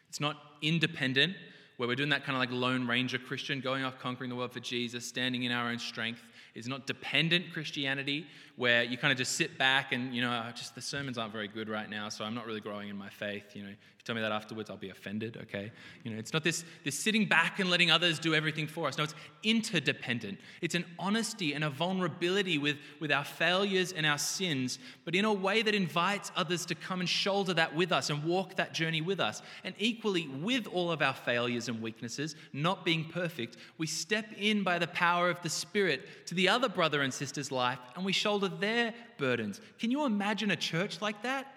It's 0.09 0.21
not 0.21 0.37
independent, 0.63 1.35
where 1.77 1.89
we're 1.89 1.97
doing 1.97 2.11
that 2.11 2.25
kind 2.25 2.37
of 2.37 2.41
like 2.41 2.53
Lone 2.53 2.87
Ranger 2.87 3.19
Christian, 3.19 3.61
going 3.61 3.85
off 3.85 3.99
conquering 3.99 4.31
the 4.31 4.37
world 4.37 4.53
for 4.53 4.61
Jesus, 4.61 5.05
standing 5.07 5.45
in 5.45 5.53
our 5.53 5.69
own 5.71 5.79
strength 5.79 6.23
is 6.55 6.69
not 6.69 6.87
dependent 6.87 7.53
Christianity, 7.53 8.27
where 8.57 8.85
you 8.85 8.97
kind 8.97 9.11
of 9.11 9.19
just 9.19 9.33
sit 9.33 9.59
back 9.59 9.93
and, 9.93 10.15
you 10.15 10.23
know, 10.23 10.45
oh, 10.47 10.53
just 10.53 10.75
the 10.75 10.81
sermons 10.81 11.19
aren't 11.19 11.33
very 11.33 11.49
good 11.49 11.69
right 11.69 11.91
now, 11.91 12.09
so 12.09 12.25
I'm 12.25 12.35
not 12.35 12.47
really 12.47 12.61
growing 12.61 12.89
in 12.89 12.97
my 12.97 13.09
faith. 13.09 13.57
You 13.57 13.65
know, 13.65 13.69
if 13.71 13.75
you 13.75 14.05
tell 14.05 14.15
me 14.15 14.21
that 14.21 14.31
afterwards, 14.31 14.71
I'll 14.71 14.77
be 14.77 14.91
offended, 14.91 15.37
okay? 15.43 15.73
You 16.05 16.13
know, 16.13 16.19
it's 16.19 16.33
not 16.33 16.45
this, 16.45 16.65
this 16.85 16.97
sitting 16.97 17.27
back 17.27 17.59
and 17.59 17.69
letting 17.69 17.91
others 17.91 18.21
do 18.21 18.33
everything 18.33 18.69
for 18.69 18.87
us. 18.87 18.97
No, 18.97 19.03
it's 19.03 19.15
interdependent. 19.43 20.39
It's 20.61 20.77
an 20.77 20.85
honesty 21.01 21.53
and 21.53 21.65
a 21.65 21.71
vulnerability 21.71 22.59
with, 22.59 22.77
with 23.01 23.11
our 23.11 23.25
failures 23.25 23.91
and 23.91 24.07
our 24.07 24.19
sins, 24.19 24.79
but 25.05 25.17
in 25.17 25.25
a 25.25 25.33
way 25.33 25.63
that 25.63 25.75
invites 25.75 26.31
others 26.37 26.65
to 26.67 26.77
come 26.77 27.01
and 27.01 27.09
shoulder 27.09 27.55
that 27.55 27.75
with 27.75 27.91
us 27.91 28.09
and 28.09 28.23
walk 28.23 28.55
that 28.55 28.73
journey 28.73 29.01
with 29.01 29.19
us. 29.19 29.43
And 29.65 29.75
equally, 29.79 30.29
with 30.29 30.69
all 30.69 30.93
of 30.93 31.03
our 31.03 31.15
failures 31.15 31.69
and 31.69 31.83
weaknesses, 31.83 32.37
not 32.53 32.85
being 32.85 33.07
perfect, 33.07 33.57
we 33.79 33.89
step 33.89 34.27
in 34.39 34.63
by 34.63 34.79
the 34.79 34.87
power 34.87 35.29
of 35.29 35.43
the 35.43 35.51
Spirit 35.51 36.27
to 36.27 36.37
the 36.37 36.49
other 36.49 36.69
brother 36.69 37.03
and 37.03 37.13
sister's 37.13 37.51
life 37.51 37.81
and 37.97 38.05
we 38.05 38.13
shoulder 38.13 38.44
their 38.49 38.95
burdens. 39.19 39.61
Can 39.79 39.91
you 39.91 40.05
imagine 40.05 40.51
a 40.51 40.57
church 40.57 41.01
like 41.01 41.23
that? 41.23 41.55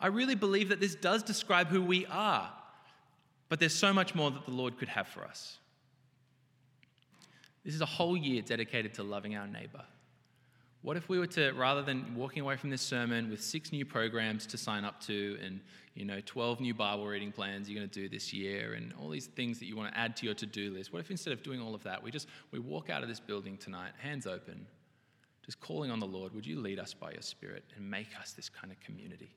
I 0.00 0.08
really 0.08 0.34
believe 0.34 0.68
that 0.68 0.80
this 0.80 0.94
does 0.94 1.22
describe 1.22 1.68
who 1.68 1.82
we 1.82 2.06
are, 2.06 2.50
but 3.48 3.58
there's 3.58 3.74
so 3.74 3.92
much 3.92 4.14
more 4.14 4.30
that 4.30 4.44
the 4.44 4.52
Lord 4.52 4.78
could 4.78 4.88
have 4.88 5.08
for 5.08 5.24
us. 5.24 5.58
This 7.64 7.74
is 7.74 7.80
a 7.80 7.86
whole 7.86 8.16
year 8.16 8.42
dedicated 8.42 8.94
to 8.94 9.02
loving 9.02 9.36
our 9.36 9.46
neighbor. 9.46 9.84
What 10.82 10.96
if 10.96 11.08
we 11.08 11.18
were 11.18 11.26
to, 11.26 11.52
rather 11.52 11.82
than 11.82 12.14
walking 12.14 12.40
away 12.40 12.56
from 12.56 12.70
this 12.70 12.82
sermon 12.82 13.28
with 13.28 13.42
six 13.42 13.72
new 13.72 13.84
programs 13.84 14.46
to 14.46 14.56
sign 14.56 14.84
up 14.84 15.00
to 15.02 15.36
and 15.44 15.60
you 15.94 16.04
know 16.04 16.20
12 16.24 16.60
new 16.60 16.72
Bible 16.72 17.06
reading 17.06 17.32
plans 17.32 17.68
you're 17.68 17.78
going 17.78 17.90
to 17.90 18.00
do 18.00 18.08
this 18.08 18.32
year 18.32 18.74
and 18.74 18.94
all 19.00 19.08
these 19.08 19.26
things 19.26 19.58
that 19.58 19.66
you 19.66 19.76
want 19.76 19.92
to 19.92 19.98
add 19.98 20.16
to 20.18 20.26
your 20.26 20.34
to-do 20.34 20.70
list, 20.70 20.92
what 20.92 21.00
if 21.00 21.10
instead 21.10 21.32
of 21.32 21.42
doing 21.42 21.60
all 21.60 21.74
of 21.74 21.82
that, 21.82 22.00
we 22.00 22.12
just 22.12 22.28
we 22.52 22.60
walk 22.60 22.90
out 22.90 23.02
of 23.02 23.08
this 23.08 23.18
building 23.18 23.56
tonight, 23.56 23.90
hands 23.98 24.26
open, 24.26 24.66
just 25.48 25.60
calling 25.60 25.90
on 25.90 25.98
the 25.98 26.06
Lord, 26.06 26.34
would 26.34 26.46
you 26.46 26.60
lead 26.60 26.78
us 26.78 26.92
by 26.92 27.10
your 27.10 27.22
Spirit 27.22 27.64
and 27.74 27.90
make 27.90 28.08
us 28.20 28.32
this 28.32 28.50
kind 28.50 28.70
of 28.70 28.78
community? 28.80 29.30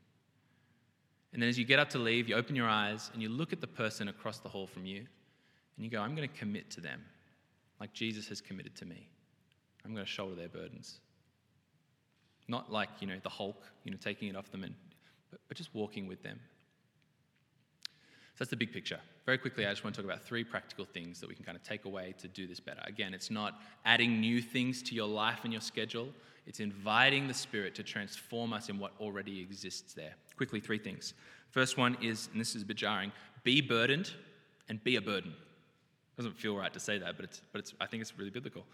And 1.32 1.42
then 1.42 1.48
as 1.48 1.58
you 1.58 1.64
get 1.64 1.80
up 1.80 1.90
to 1.92 2.00
leave, 2.00 2.28
you 2.28 2.36
open 2.36 2.54
your 2.54 2.68
eyes 2.68 3.10
and 3.14 3.22
you 3.22 3.30
look 3.30 3.54
at 3.54 3.62
the 3.62 3.68
person 3.68 4.10
across 4.10 4.40
the 4.40 4.50
hall 4.50 4.68
from 4.68 4.86
you 4.86 4.98
and 5.78 5.86
you 5.86 5.90
go, 5.90 6.02
I'm 6.02 6.14
going 6.14 6.28
to 6.28 6.38
commit 6.38 6.70
to 6.72 6.82
them 6.82 7.02
like 7.80 7.94
Jesus 7.94 8.28
has 8.28 8.42
committed 8.42 8.76
to 8.76 8.86
me. 8.86 9.08
I'm 9.86 9.94
going 9.94 10.06
to 10.06 10.12
shoulder 10.12 10.36
their 10.36 10.50
burdens. 10.50 11.00
Not 12.50 12.70
like, 12.70 12.90
you 13.00 13.08
know, 13.08 13.16
the 13.24 13.30
Hulk, 13.30 13.64
you 13.86 13.92
know, 13.92 13.98
taking 13.98 14.28
it 14.28 14.36
off 14.36 14.52
them, 14.52 14.66
and, 14.66 14.76
but, 15.30 15.40
but 15.48 15.56
just 15.56 15.74
walking 15.74 16.08
with 16.08 16.22
them. 16.24 16.42
That's 18.42 18.50
the 18.50 18.58
big 18.58 18.74
picture. 18.74 19.00
Very 19.28 19.38
quickly, 19.38 19.68
I 19.68 19.70
just 19.70 19.84
want 19.84 19.96
to 19.96 20.02
talk 20.02 20.12
about 20.12 20.24
three 20.24 20.44
practical 20.44 20.84
things 20.84 21.20
that 21.20 21.30
we 21.30 21.36
can 21.36 21.46
kind 21.46 21.56
of 21.56 21.62
take 21.62 21.86
away 21.86 22.16
to 22.18 22.28
do 22.28 22.48
this 22.48 22.60
better. 22.60 22.82
Again, 22.86 23.14
it's 23.14 23.30
not 23.30 23.62
adding 23.86 24.20
new 24.20 24.42
things 24.42 24.82
to 24.82 24.96
your 24.96 25.06
life 25.06 25.42
and 25.44 25.54
your 25.54 25.62
schedule, 25.62 26.10
it's 26.48 26.60
inviting 26.60 27.28
the 27.28 27.36
Spirit 27.36 27.76
to 27.76 27.84
transform 27.84 28.52
us 28.52 28.68
in 28.68 28.80
what 28.80 28.94
already 29.00 29.42
exists 29.42 29.94
there. 29.94 30.16
Quickly, 30.38 30.60
three 30.60 30.80
things. 30.80 31.14
First 31.52 31.78
one 31.78 31.96
is, 32.02 32.30
and 32.32 32.42
this 32.42 32.56
is 32.56 32.64
a 32.64 32.66
bit 32.66 32.78
jarring, 32.78 33.12
be 33.44 33.62
burdened 33.62 34.12
and 34.70 34.84
be 34.84 34.96
a 34.96 35.02
burden. 35.02 35.36
Doesn't 36.18 36.36
feel 36.36 36.58
right 36.58 36.74
to 36.74 36.80
say 36.80 36.98
that, 36.98 37.18
but, 37.18 37.26
it's, 37.26 37.44
but 37.52 37.60
it's, 37.60 37.76
I 37.80 37.86
think 37.86 38.02
it's 38.02 38.18
really 38.18 38.32
biblical. 38.32 38.66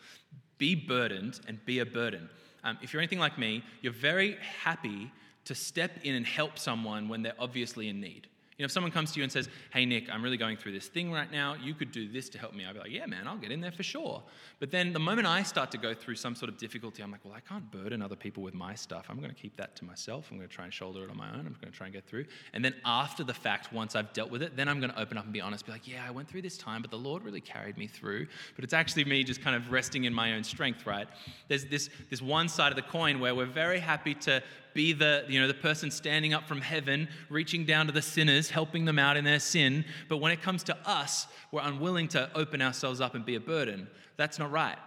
Be 0.60 0.75
burdened 0.75 1.41
and 1.45 1.60
be 1.65 1.80
a 1.80 1.86
burden. 1.86 2.30
Um, 2.63 2.77
if 2.82 2.93
you're 2.93 3.01
anything 3.01 3.19
like 3.19 3.38
me, 3.38 3.65
you're 3.82 3.91
very 3.91 4.38
happy 4.63 5.12
to 5.43 5.53
step 5.53 5.91
in 6.03 6.15
and 6.15 6.25
help 6.25 6.58
someone 6.58 7.10
when 7.10 7.21
they're 7.21 7.34
obviously 7.38 7.89
in 7.89 7.99
need. 7.99 8.30
You 8.57 8.63
know, 8.63 8.65
if 8.65 8.71
someone 8.71 8.91
comes 8.91 9.11
to 9.11 9.19
you 9.19 9.23
and 9.23 9.31
says, 9.31 9.49
Hey, 9.71 9.85
Nick, 9.85 10.09
I'm 10.11 10.23
really 10.23 10.37
going 10.37 10.57
through 10.57 10.71
this 10.71 10.87
thing 10.87 11.11
right 11.11 11.31
now, 11.31 11.53
you 11.53 11.75
could 11.75 11.91
do 11.91 12.11
this 12.11 12.27
to 12.29 12.39
help 12.39 12.55
me. 12.55 12.65
I'd 12.65 12.73
be 12.73 12.79
like, 12.79 12.91
Yeah, 12.91 13.05
man, 13.05 13.27
I'll 13.27 13.37
get 13.37 13.51
in 13.51 13.61
there 13.61 13.71
for 13.71 13.83
sure. 13.83 14.23
But 14.59 14.71
then 14.71 14.93
the 14.93 14.99
moment 14.99 15.27
I 15.27 15.43
start 15.43 15.69
to 15.71 15.77
go 15.77 15.93
through 15.93 16.15
some 16.15 16.33
sort 16.33 16.49
of 16.49 16.57
difficulty, 16.57 17.03
I'm 17.03 17.11
like, 17.11 17.23
Well, 17.23 17.35
I 17.35 17.39
can't 17.39 17.69
burden 17.69 18.01
other 18.01 18.15
people 18.15 18.41
with 18.41 18.55
my 18.55 18.73
stuff. 18.73 19.05
I'm 19.09 19.17
going 19.17 19.29
to 19.29 19.39
keep 19.39 19.55
that 19.57 19.75
to 19.75 19.85
myself. 19.85 20.29
I'm 20.31 20.37
going 20.37 20.49
to 20.49 20.55
try 20.55 20.65
and 20.65 20.73
shoulder 20.73 21.03
it 21.03 21.11
on 21.11 21.17
my 21.17 21.29
own. 21.29 21.41
I'm 21.41 21.55
going 21.61 21.71
to 21.71 21.77
try 21.77 21.85
and 21.85 21.93
get 21.93 22.07
through. 22.07 22.25
And 22.53 22.65
then 22.65 22.73
after 22.83 23.23
the 23.23 23.33
fact, 23.33 23.71
once 23.71 23.95
I've 23.95 24.11
dealt 24.13 24.31
with 24.31 24.41
it, 24.41 24.57
then 24.57 24.67
I'm 24.67 24.79
going 24.79 24.91
to 24.91 24.99
open 24.99 25.19
up 25.19 25.25
and 25.25 25.33
be 25.33 25.41
honest, 25.41 25.67
be 25.67 25.71
like, 25.71 25.87
Yeah, 25.87 26.03
I 26.07 26.09
went 26.09 26.27
through 26.27 26.41
this 26.41 26.57
time, 26.57 26.81
but 26.81 26.89
the 26.89 26.97
Lord 26.97 27.23
really 27.23 27.41
carried 27.41 27.77
me 27.77 27.85
through. 27.85 28.25
But 28.55 28.63
it's 28.63 28.73
actually 28.73 29.05
me 29.05 29.23
just 29.23 29.43
kind 29.43 29.55
of 29.55 29.71
resting 29.71 30.05
in 30.05 30.13
my 30.15 30.33
own 30.33 30.43
strength, 30.43 30.87
right? 30.87 31.07
There's 31.47 31.65
this, 31.65 31.91
this 32.09 32.23
one 32.23 32.49
side 32.49 32.71
of 32.71 32.75
the 32.75 32.81
coin 32.81 33.19
where 33.19 33.35
we're 33.35 33.45
very 33.45 33.79
happy 33.79 34.15
to 34.15 34.41
be 34.77 34.93
the, 34.93 35.25
you 35.27 35.41
know, 35.41 35.47
the 35.47 35.55
person 35.55 35.89
standing 35.89 36.35
up 36.35 36.47
from 36.47 36.61
heaven, 36.61 37.07
reaching 37.29 37.65
down 37.65 37.87
to 37.87 37.91
the 37.91 38.01
sinners, 38.01 38.51
helping 38.51 38.85
them 38.85 38.99
out 38.99 39.17
in 39.17 39.25
their 39.25 39.39
sin. 39.39 39.83
But 40.07 40.17
when 40.17 40.31
it 40.31 40.43
comes 40.43 40.61
to 40.65 40.77
us, 40.85 41.25
we're 41.51 41.63
unwilling 41.63 42.07
to 42.09 42.29
open 42.35 42.61
ourselves 42.61 43.01
up 43.01 43.15
and 43.15 43.25
be 43.25 43.33
a 43.33 43.39
burden. 43.39 43.87
That's 44.17 44.37
not 44.37 44.51
right. 44.51 44.77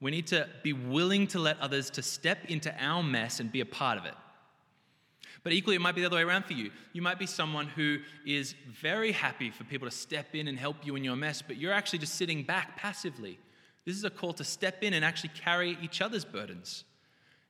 We 0.00 0.12
need 0.12 0.28
to 0.28 0.48
be 0.62 0.74
willing 0.74 1.26
to 1.28 1.40
let 1.40 1.58
others 1.58 1.90
to 1.90 2.02
step 2.02 2.44
into 2.44 2.72
our 2.78 3.02
mess 3.02 3.40
and 3.40 3.50
be 3.50 3.62
a 3.62 3.66
part 3.66 3.98
of 3.98 4.04
it. 4.04 4.14
But 5.42 5.52
equally, 5.54 5.74
it 5.74 5.80
might 5.80 5.96
be 5.96 6.02
the 6.02 6.06
other 6.06 6.16
way 6.18 6.22
around 6.22 6.44
for 6.44 6.52
you. 6.52 6.70
You 6.92 7.02
might 7.02 7.18
be 7.18 7.26
someone 7.26 7.66
who 7.66 7.98
is 8.24 8.54
very 8.80 9.10
happy 9.10 9.50
for 9.50 9.64
people 9.64 9.90
to 9.90 9.96
step 9.96 10.36
in 10.36 10.46
and 10.46 10.56
help 10.56 10.86
you 10.86 10.94
in 10.94 11.02
your 11.02 11.16
mess, 11.16 11.42
but 11.42 11.56
you're 11.56 11.72
actually 11.72 11.98
just 11.98 12.14
sitting 12.14 12.44
back 12.44 12.76
passively. 12.76 13.40
This 13.84 13.96
is 13.96 14.04
a 14.04 14.10
call 14.10 14.34
to 14.34 14.44
step 14.44 14.84
in 14.84 14.92
and 14.92 15.04
actually 15.04 15.32
carry 15.34 15.76
each 15.82 16.00
other's 16.00 16.24
burdens. 16.24 16.84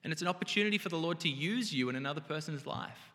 And 0.04 0.12
it's 0.12 0.22
an 0.22 0.28
opportunity 0.28 0.78
for 0.78 0.88
the 0.88 0.96
Lord 0.96 1.20
to 1.20 1.28
use 1.28 1.72
you 1.72 1.88
in 1.88 1.96
another 1.96 2.20
person's 2.20 2.66
life. 2.66 3.12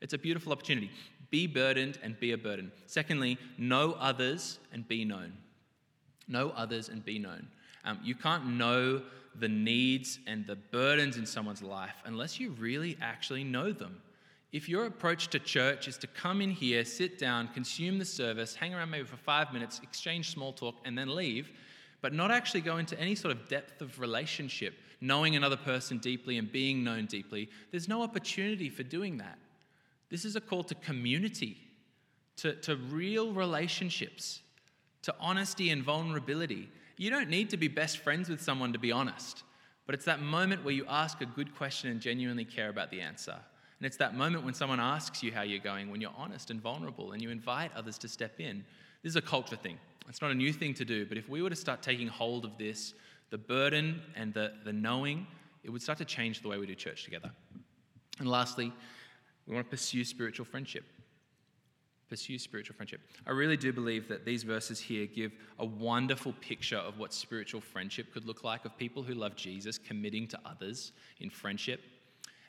It's 0.00 0.12
a 0.12 0.18
beautiful 0.18 0.52
opportunity. 0.52 0.90
Be 1.30 1.46
burdened 1.46 1.98
and 2.02 2.18
be 2.20 2.32
a 2.32 2.38
burden. 2.38 2.70
Secondly, 2.86 3.38
know 3.58 3.96
others 3.98 4.58
and 4.72 4.86
be 4.86 5.04
known. 5.04 5.32
Know 6.28 6.50
others 6.50 6.88
and 6.88 7.04
be 7.04 7.18
known. 7.18 7.48
Um, 7.84 7.98
you 8.02 8.14
can't 8.14 8.46
know 8.46 9.02
the 9.38 9.48
needs 9.48 10.18
and 10.26 10.46
the 10.46 10.56
burdens 10.56 11.16
in 11.16 11.26
someone's 11.26 11.62
life 11.62 11.96
unless 12.04 12.40
you 12.40 12.50
really 12.52 12.96
actually 13.00 13.44
know 13.44 13.72
them. 13.72 14.00
If 14.52 14.68
your 14.68 14.86
approach 14.86 15.28
to 15.28 15.38
church 15.38 15.88
is 15.88 15.98
to 15.98 16.06
come 16.06 16.40
in 16.40 16.50
here, 16.50 16.84
sit 16.84 17.18
down, 17.18 17.48
consume 17.48 17.98
the 17.98 18.04
service, 18.04 18.54
hang 18.54 18.74
around 18.74 18.90
maybe 18.90 19.04
for 19.04 19.16
five 19.16 19.52
minutes, 19.52 19.80
exchange 19.82 20.30
small 20.30 20.52
talk, 20.52 20.76
and 20.84 20.96
then 20.96 21.14
leave, 21.14 21.50
but 22.00 22.12
not 22.12 22.30
actually 22.30 22.60
go 22.60 22.78
into 22.78 22.98
any 22.98 23.14
sort 23.14 23.36
of 23.36 23.48
depth 23.48 23.82
of 23.82 23.98
relationship, 24.00 24.74
knowing 25.00 25.36
another 25.36 25.56
person 25.56 25.98
deeply 25.98 26.38
and 26.38 26.50
being 26.50 26.82
known 26.82 27.06
deeply, 27.06 27.48
there's 27.70 27.88
no 27.88 28.02
opportunity 28.02 28.68
for 28.68 28.82
doing 28.82 29.18
that. 29.18 29.38
This 30.08 30.24
is 30.24 30.36
a 30.36 30.40
call 30.40 30.62
to 30.64 30.74
community, 30.76 31.58
to, 32.36 32.54
to 32.56 32.76
real 32.76 33.32
relationships, 33.32 34.40
to 35.02 35.14
honesty 35.20 35.70
and 35.70 35.82
vulnerability. 35.82 36.68
You 36.96 37.10
don't 37.10 37.28
need 37.28 37.50
to 37.50 37.56
be 37.56 37.68
best 37.68 37.98
friends 37.98 38.28
with 38.28 38.40
someone 38.40 38.72
to 38.72 38.78
be 38.78 38.92
honest, 38.92 39.42
but 39.84 39.94
it's 39.94 40.04
that 40.06 40.20
moment 40.20 40.64
where 40.64 40.74
you 40.74 40.86
ask 40.88 41.20
a 41.20 41.26
good 41.26 41.54
question 41.54 41.90
and 41.90 42.00
genuinely 42.00 42.44
care 42.44 42.68
about 42.68 42.90
the 42.90 43.00
answer. 43.00 43.36
And 43.78 43.86
it's 43.86 43.98
that 43.98 44.14
moment 44.14 44.44
when 44.44 44.54
someone 44.54 44.80
asks 44.80 45.22
you 45.22 45.32
how 45.32 45.42
you're 45.42 45.58
going, 45.58 45.90
when 45.90 46.00
you're 46.00 46.14
honest 46.16 46.50
and 46.50 46.60
vulnerable, 46.60 47.12
and 47.12 47.20
you 47.20 47.30
invite 47.30 47.70
others 47.76 47.98
to 47.98 48.08
step 48.08 48.40
in. 48.40 48.64
This 49.02 49.10
is 49.10 49.16
a 49.16 49.22
culture 49.22 49.56
thing. 49.56 49.78
It's 50.08 50.22
not 50.22 50.30
a 50.30 50.34
new 50.34 50.52
thing 50.52 50.72
to 50.74 50.84
do, 50.84 51.04
but 51.04 51.18
if 51.18 51.28
we 51.28 51.42
were 51.42 51.50
to 51.50 51.56
start 51.56 51.82
taking 51.82 52.08
hold 52.08 52.44
of 52.44 52.56
this 52.58 52.94
the 53.30 53.38
burden 53.38 54.00
and 54.14 54.32
the, 54.32 54.52
the 54.64 54.72
knowing, 54.72 55.26
it 55.64 55.70
would 55.70 55.82
start 55.82 55.98
to 55.98 56.04
change 56.04 56.42
the 56.42 56.48
way 56.48 56.58
we 56.58 56.66
do 56.66 56.74
church 56.74 57.04
together. 57.04 57.30
And 58.18 58.28
lastly, 58.28 58.72
we 59.46 59.54
want 59.54 59.66
to 59.66 59.70
pursue 59.70 60.04
spiritual 60.04 60.46
friendship. 60.46 60.84
Pursue 62.08 62.38
spiritual 62.38 62.76
friendship. 62.76 63.00
I 63.26 63.32
really 63.32 63.56
do 63.56 63.72
believe 63.72 64.06
that 64.08 64.24
these 64.24 64.44
verses 64.44 64.78
here 64.78 65.06
give 65.06 65.32
a 65.58 65.64
wonderful 65.64 66.34
picture 66.40 66.76
of 66.78 66.98
what 66.98 67.12
spiritual 67.12 67.60
friendship 67.60 68.12
could 68.12 68.24
look 68.24 68.44
like, 68.44 68.64
of 68.64 68.78
people 68.78 69.02
who 69.02 69.14
love 69.14 69.34
Jesus 69.34 69.76
committing 69.76 70.28
to 70.28 70.38
others 70.44 70.92
in 71.20 71.30
friendship. 71.30 71.80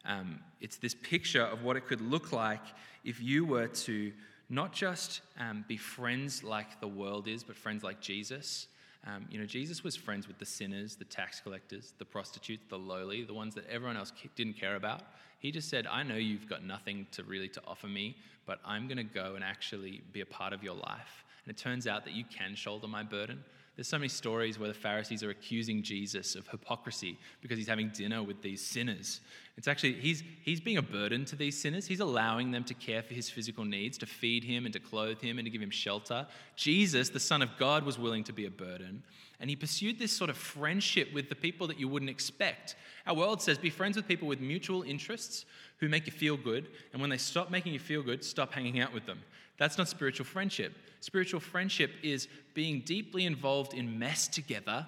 Um, 0.06 0.40
it's 0.62 0.78
this 0.78 0.96
picture 0.96 1.42
of 1.44 1.63
what 1.63 1.76
it 1.76 1.88
could 1.88 2.02
look 2.02 2.32
like 2.32 2.62
if 3.04 3.22
you 3.22 3.46
were 3.46 3.68
to 3.68 4.13
not 4.50 4.74
just 4.74 5.22
um, 5.40 5.66
be 5.68 5.76
friends 5.76 6.44
like 6.44 6.80
the 6.80 6.88
world 6.88 7.28
is, 7.28 7.44
but 7.44 7.56
friends 7.56 7.84
like 7.84 8.00
Jesus. 8.00 8.68
Um, 9.06 9.26
you 9.30 9.40
know, 9.40 9.46
Jesus 9.46 9.84
was 9.84 9.96
friends 9.96 10.28
with 10.28 10.38
the 10.38 10.46
sinners, 10.46 10.96
the 10.96 11.06
tax 11.06 11.40
collectors, 11.40 11.94
the 11.98 12.06
prostitutes, 12.06 12.64
the 12.70 12.78
lowly, 12.78 13.24
the 13.24 13.34
ones 13.34 13.56
that 13.56 13.70
everyone 13.70 13.98
else 13.98 14.12
didn't 14.36 14.60
care 14.60 14.76
about. 14.76 15.02
He 15.40 15.52
just 15.52 15.70
said, 15.70 15.88
I 15.88 16.04
know 16.04 16.16
you've 16.16 16.50
got 16.50 16.64
nothing 16.64 17.08
to 17.12 17.24
really 17.24 17.48
to 17.50 17.62
offer 17.68 17.88
me, 17.88 18.18
but 18.46 18.60
I'm 18.66 18.88
going 18.88 18.98
to 18.98 19.04
go 19.04 19.36
and 19.36 19.44
actually 19.44 20.02
be 20.12 20.22
a 20.22 20.26
part 20.26 20.52
of 20.52 20.64
your 20.64 20.76
life. 20.76 21.24
And 21.46 21.56
it 21.56 21.58
turns 21.58 21.88
out 21.88 22.04
that 22.06 22.14
you 22.14 22.26
can 22.26 22.56
shoulder 22.56 22.88
my 22.88 23.04
burden. 23.04 23.44
There's 23.76 23.88
so 23.88 24.00
many 24.00 24.10
stories 24.10 24.58
where 24.58 24.68
the 24.68 24.74
Pharisees 24.74 25.22
are 25.24 25.30
accusing 25.30 25.84
Jesus 25.84 26.36
of 26.36 26.48
hypocrisy 26.48 27.20
because 27.42 27.60
he's 27.60 27.68
having 27.68 27.90
dinner 27.90 28.24
with 28.24 28.42
these 28.42 28.66
sinners. 28.66 29.22
It's 29.58 29.67
actually, 29.67 29.93
he's, 29.93 30.24
he's 30.43 30.62
being 30.62 30.78
a 30.78 30.84
burden 30.84 31.26
to 31.26 31.36
these 31.36 31.60
sinners. 31.60 31.88
He's 31.88 32.00
allowing 32.00 32.52
them 32.52 32.63
to 32.65 32.76
care 32.76 33.02
for 33.02 33.15
his 33.15 33.28
physical 33.28 33.65
needs, 33.65 33.98
to 33.98 34.06
feed 34.06 34.43
him 34.43 34.65
and 34.65 34.74
to 34.74 34.80
clothe 34.80 35.20
him 35.20 35.39
and 35.39 35.46
to 35.48 35.50
give 35.50 35.62
him 35.62 35.72
shelter. 35.72 36.28
Jesus, 36.56 37.10
the 37.10 37.20
Son 37.20 37.41
of 37.41 37.50
God, 37.58 37.84
was 37.84 37.98
willing 37.98 38.24
to 38.26 38.34
be 38.34 38.46
a 38.46 38.52
burden. 38.52 39.02
And 39.39 39.50
he 39.50 39.56
pursued 39.56 39.98
this 39.98 40.12
sort 40.12 40.30
of 40.30 40.38
friendship 40.38 41.12
with 41.12 41.28
the 41.28 41.36
people 41.36 41.65
that 41.67 41.80
you 41.80 41.88
wouldn't 41.88 42.12
expect. 42.12 42.76
Our 43.08 43.15
world 43.15 43.41
says 43.41 43.58
be 43.58 43.72
friends 43.72 43.96
with 43.96 44.08
people 44.08 44.28
with 44.28 44.39
mutual 44.39 44.84
interests 44.84 45.46
who 45.80 45.89
make 45.89 46.06
you 46.06 46.12
feel 46.12 46.38
good. 46.38 46.67
And 46.93 47.02
when 47.02 47.10
they 47.10 47.17
stop 47.17 47.50
making 47.50 47.74
you 47.74 47.80
feel 47.80 48.04
good, 48.04 48.24
stop 48.24 48.54
hanging 48.54 48.80
out 48.80 48.93
with 48.93 49.08
them. 49.08 49.20
That's 49.58 49.80
not 49.80 49.88
spiritual 49.88 50.26
friendship. 50.26 50.76
Spiritual 51.00 51.39
friendship 51.39 51.91
is 52.04 52.28
being 52.54 52.82
deeply 52.82 53.26
involved 53.26 53.74
in 53.74 53.98
mess 53.98 54.28
together, 54.28 54.86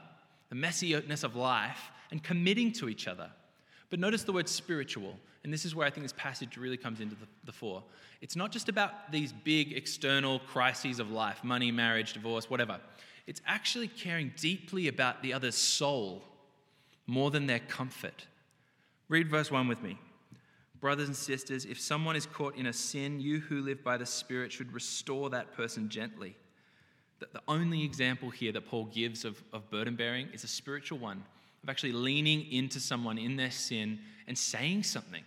the 0.49 0.55
messiness 0.55 1.23
of 1.23 1.35
life, 1.35 1.89
and 2.11 2.21
committing 2.21 2.71
to 2.73 2.87
each 2.87 3.07
other. 3.07 3.31
But 3.89 3.99
notice 3.99 4.23
the 4.23 4.31
word 4.31 4.47
spiritual, 4.47 5.15
and 5.43 5.51
this 5.51 5.65
is 5.65 5.73
where 5.73 5.87
I 5.87 5.89
think 5.89 6.03
this 6.03 6.13
passage 6.13 6.57
really 6.57 6.77
comes 6.77 6.99
into 6.99 7.15
the, 7.15 7.27
the 7.45 7.51
fore. 7.51 7.83
It's 8.21 8.35
not 8.35 8.51
just 8.51 8.69
about 8.69 9.11
these 9.11 9.33
big 9.33 9.73
external 9.73 10.39
crises 10.39 10.99
of 10.99 11.09
life 11.09 11.43
money, 11.43 11.71
marriage, 11.71 12.13
divorce, 12.13 12.49
whatever. 12.49 12.79
It's 13.25 13.41
actually 13.45 13.87
caring 13.87 14.33
deeply 14.37 14.87
about 14.87 15.21
the 15.21 15.33
other's 15.33 15.55
soul 15.55 16.23
more 17.07 17.31
than 17.31 17.47
their 17.47 17.59
comfort. 17.59 18.25
Read 19.07 19.29
verse 19.29 19.49
1 19.49 19.67
with 19.67 19.81
me. 19.81 19.97
Brothers 20.79 21.07
and 21.07 21.15
sisters, 21.15 21.65
if 21.65 21.79
someone 21.79 22.15
is 22.15 22.25
caught 22.25 22.55
in 22.55 22.67
a 22.67 22.73
sin, 22.73 23.19
you 23.19 23.39
who 23.39 23.61
live 23.61 23.83
by 23.83 23.97
the 23.97 24.05
Spirit 24.05 24.51
should 24.51 24.71
restore 24.71 25.29
that 25.31 25.53
person 25.53 25.89
gently. 25.89 26.35
The 27.19 27.41
only 27.47 27.83
example 27.83 28.29
here 28.29 28.53
that 28.53 28.67
Paul 28.67 28.85
gives 28.85 29.25
of, 29.25 29.43
of 29.51 29.69
burden 29.69 29.95
bearing 29.95 30.29
is 30.31 30.45
a 30.45 30.47
spiritual 30.47 30.99
one, 30.99 31.25
of 31.63 31.69
actually 31.69 31.91
leaning 31.91 32.51
into 32.51 32.79
someone 32.79 33.17
in 33.17 33.35
their 33.35 33.51
sin 33.51 33.99
and 34.27 34.37
saying 34.37 34.83
something. 34.83 35.23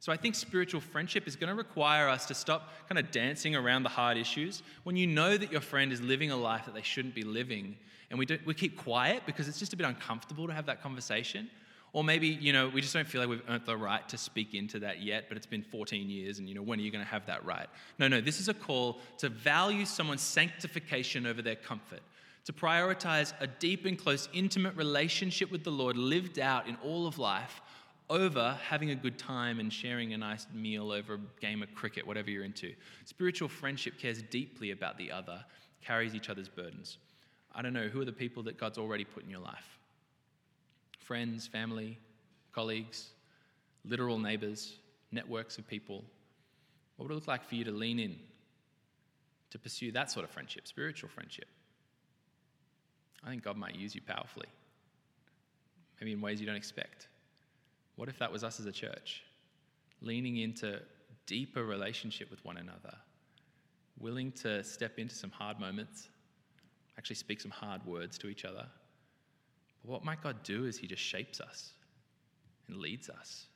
So 0.00 0.12
I 0.12 0.16
think 0.16 0.34
spiritual 0.34 0.80
friendship 0.80 1.26
is 1.26 1.34
going 1.34 1.48
to 1.48 1.56
require 1.56 2.08
us 2.08 2.26
to 2.26 2.34
stop 2.34 2.70
kind 2.88 2.98
of 2.98 3.10
dancing 3.10 3.56
around 3.56 3.82
the 3.82 3.88
hard 3.88 4.16
issues. 4.16 4.62
When 4.84 4.96
you 4.96 5.06
know 5.06 5.36
that 5.36 5.50
your 5.50 5.60
friend 5.60 5.92
is 5.92 6.00
living 6.00 6.30
a 6.30 6.36
life 6.36 6.66
that 6.66 6.74
they 6.74 6.82
shouldn't 6.82 7.14
be 7.14 7.22
living, 7.22 7.76
and 8.10 8.18
we, 8.18 8.24
do, 8.24 8.38
we 8.46 8.54
keep 8.54 8.76
quiet 8.76 9.24
because 9.26 9.48
it's 9.48 9.58
just 9.58 9.72
a 9.72 9.76
bit 9.76 9.86
uncomfortable 9.86 10.46
to 10.46 10.52
have 10.52 10.66
that 10.66 10.82
conversation, 10.82 11.50
or 11.92 12.04
maybe, 12.04 12.28
you 12.28 12.52
know, 12.52 12.68
we 12.68 12.80
just 12.80 12.94
don't 12.94 13.08
feel 13.08 13.20
like 13.20 13.30
we've 13.30 13.42
earned 13.48 13.64
the 13.64 13.76
right 13.76 14.08
to 14.08 14.18
speak 14.18 14.54
into 14.54 14.78
that 14.78 15.02
yet, 15.02 15.24
but 15.28 15.36
it's 15.36 15.46
been 15.46 15.62
14 15.62 16.08
years, 16.08 16.38
and, 16.38 16.48
you 16.48 16.54
know, 16.54 16.62
when 16.62 16.78
are 16.78 16.82
you 16.82 16.90
going 16.90 17.04
to 17.04 17.10
have 17.10 17.26
that 17.26 17.44
right? 17.44 17.66
No, 17.98 18.08
no, 18.08 18.20
this 18.20 18.40
is 18.40 18.48
a 18.48 18.54
call 18.54 19.00
to 19.18 19.28
value 19.28 19.84
someone's 19.84 20.22
sanctification 20.22 21.26
over 21.26 21.42
their 21.42 21.56
comfort, 21.56 22.00
to 22.48 22.52
prioritize 22.54 23.34
a 23.40 23.46
deep 23.46 23.84
and 23.84 23.98
close, 23.98 24.26
intimate 24.32 24.74
relationship 24.74 25.52
with 25.52 25.64
the 25.64 25.70
Lord 25.70 25.98
lived 25.98 26.38
out 26.38 26.66
in 26.66 26.76
all 26.82 27.06
of 27.06 27.18
life 27.18 27.60
over 28.08 28.58
having 28.66 28.88
a 28.88 28.94
good 28.94 29.18
time 29.18 29.60
and 29.60 29.70
sharing 29.70 30.14
a 30.14 30.16
nice 30.16 30.46
meal 30.54 30.90
over 30.90 31.16
a 31.16 31.40
game 31.42 31.62
of 31.62 31.74
cricket, 31.74 32.06
whatever 32.06 32.30
you're 32.30 32.44
into. 32.44 32.72
Spiritual 33.04 33.50
friendship 33.50 33.98
cares 33.98 34.22
deeply 34.22 34.70
about 34.70 34.96
the 34.96 35.12
other, 35.12 35.44
carries 35.84 36.14
each 36.14 36.30
other's 36.30 36.48
burdens. 36.48 36.96
I 37.54 37.60
don't 37.60 37.74
know, 37.74 37.88
who 37.88 38.00
are 38.00 38.06
the 38.06 38.12
people 38.12 38.42
that 38.44 38.56
God's 38.56 38.78
already 38.78 39.04
put 39.04 39.24
in 39.24 39.30
your 39.30 39.40
life? 39.40 39.78
friends, 41.08 41.46
family, 41.46 41.98
colleagues, 42.52 43.12
literal 43.84 44.18
neighbors, 44.18 44.78
networks 45.10 45.56
of 45.56 45.66
people? 45.66 46.02
What 46.96 47.04
would 47.04 47.12
it 47.12 47.14
look 47.14 47.28
like 47.28 47.44
for 47.48 47.54
you 47.54 47.64
to 47.64 47.72
lean 47.72 47.98
in 47.98 48.16
to 49.50 49.58
pursue 49.58 49.92
that 49.92 50.10
sort 50.10 50.24
of 50.24 50.30
friendship, 50.30 50.66
spiritual 50.66 51.08
friendship? 51.08 51.48
I 53.24 53.30
think 53.30 53.42
God 53.42 53.56
might 53.56 53.74
use 53.74 53.94
you 53.94 54.00
powerfully, 54.00 54.46
maybe 56.00 56.12
in 56.12 56.20
ways 56.20 56.40
you 56.40 56.46
don't 56.46 56.56
expect. 56.56 57.08
What 57.96 58.08
if 58.08 58.18
that 58.18 58.30
was 58.30 58.44
us 58.44 58.60
as 58.60 58.66
a 58.66 58.72
church, 58.72 59.22
leaning 60.00 60.36
into 60.36 60.80
deeper 61.26 61.64
relationship 61.64 62.30
with 62.30 62.44
one 62.44 62.56
another, 62.56 62.94
willing 63.98 64.30
to 64.32 64.62
step 64.62 64.98
into 64.98 65.14
some 65.14 65.30
hard 65.30 65.58
moments, 65.58 66.08
actually 66.96 67.16
speak 67.16 67.40
some 67.40 67.50
hard 67.50 67.84
words 67.84 68.16
to 68.18 68.28
each 68.28 68.44
other? 68.44 68.66
But 69.82 69.90
what 69.90 70.04
might 70.04 70.22
God 70.22 70.42
do 70.44 70.64
is 70.66 70.78
He 70.78 70.86
just 70.86 71.02
shapes 71.02 71.40
us 71.40 71.72
and 72.68 72.76
leads 72.76 73.08
us. 73.10 73.46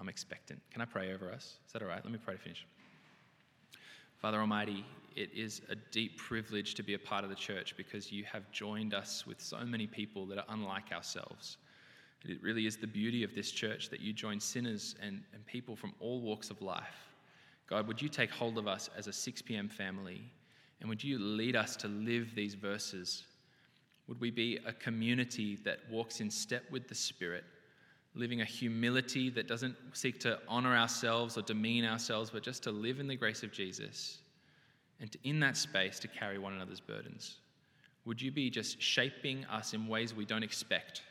I'm 0.00 0.08
expectant. 0.08 0.60
Can 0.70 0.80
I 0.80 0.84
pray 0.84 1.12
over 1.12 1.32
us? 1.32 1.56
Is 1.66 1.72
that 1.72 1.82
all 1.82 1.88
right? 1.88 2.04
Let 2.04 2.12
me 2.12 2.18
pray 2.22 2.34
to 2.34 2.40
finish. 2.40 2.66
Father 4.24 4.40
Almighty, 4.40 4.86
it 5.16 5.28
is 5.34 5.60
a 5.68 5.74
deep 5.74 6.16
privilege 6.16 6.74
to 6.76 6.82
be 6.82 6.94
a 6.94 6.98
part 6.98 7.24
of 7.24 7.28
the 7.28 7.36
church 7.36 7.76
because 7.76 8.10
you 8.10 8.24
have 8.24 8.50
joined 8.50 8.94
us 8.94 9.26
with 9.26 9.38
so 9.38 9.58
many 9.66 9.86
people 9.86 10.24
that 10.24 10.38
are 10.38 10.46
unlike 10.48 10.92
ourselves. 10.92 11.58
It 12.24 12.42
really 12.42 12.64
is 12.66 12.78
the 12.78 12.86
beauty 12.86 13.22
of 13.22 13.34
this 13.34 13.50
church 13.50 13.90
that 13.90 14.00
you 14.00 14.14
join 14.14 14.40
sinners 14.40 14.94
and, 15.02 15.20
and 15.34 15.44
people 15.44 15.76
from 15.76 15.92
all 16.00 16.22
walks 16.22 16.48
of 16.48 16.62
life. 16.62 17.12
God, 17.66 17.86
would 17.86 18.00
you 18.00 18.08
take 18.08 18.30
hold 18.30 18.56
of 18.56 18.66
us 18.66 18.88
as 18.96 19.08
a 19.08 19.12
6 19.12 19.42
p.m. 19.42 19.68
family 19.68 20.22
and 20.80 20.88
would 20.88 21.04
you 21.04 21.18
lead 21.18 21.54
us 21.54 21.76
to 21.76 21.88
live 21.88 22.34
these 22.34 22.54
verses 22.54 23.24
would 24.08 24.20
we 24.22 24.30
be 24.30 24.58
a 24.66 24.72
community 24.72 25.58
that 25.64 25.80
walks 25.90 26.20
in 26.20 26.30
step 26.30 26.62
with 26.70 26.88
the 26.88 26.94
Spirit, 26.94 27.44
living 28.14 28.40
a 28.40 28.44
humility 28.44 29.28
that 29.30 29.48
doesn't 29.48 29.76
seek 29.92 30.20
to 30.20 30.38
honor 30.48 30.76
ourselves 30.76 31.36
or 31.36 31.42
demean 31.42 31.84
ourselves, 31.84 32.30
but 32.30 32.42
just 32.42 32.62
to 32.62 32.70
live 32.70 33.00
in 33.00 33.08
the 33.08 33.16
grace 33.16 33.42
of 33.42 33.52
Jesus 33.52 34.18
and 35.00 35.10
to, 35.10 35.18
in 35.24 35.40
that 35.40 35.56
space 35.56 35.98
to 35.98 36.08
carry 36.08 36.38
one 36.38 36.52
another's 36.52 36.80
burdens? 36.80 37.36
Would 38.04 38.20
you 38.20 38.30
be 38.30 38.50
just 38.50 38.80
shaping 38.80 39.44
us 39.46 39.74
in 39.74 39.88
ways 39.88 40.14
we 40.14 40.24
don't 40.24 40.42
expect? 40.42 41.02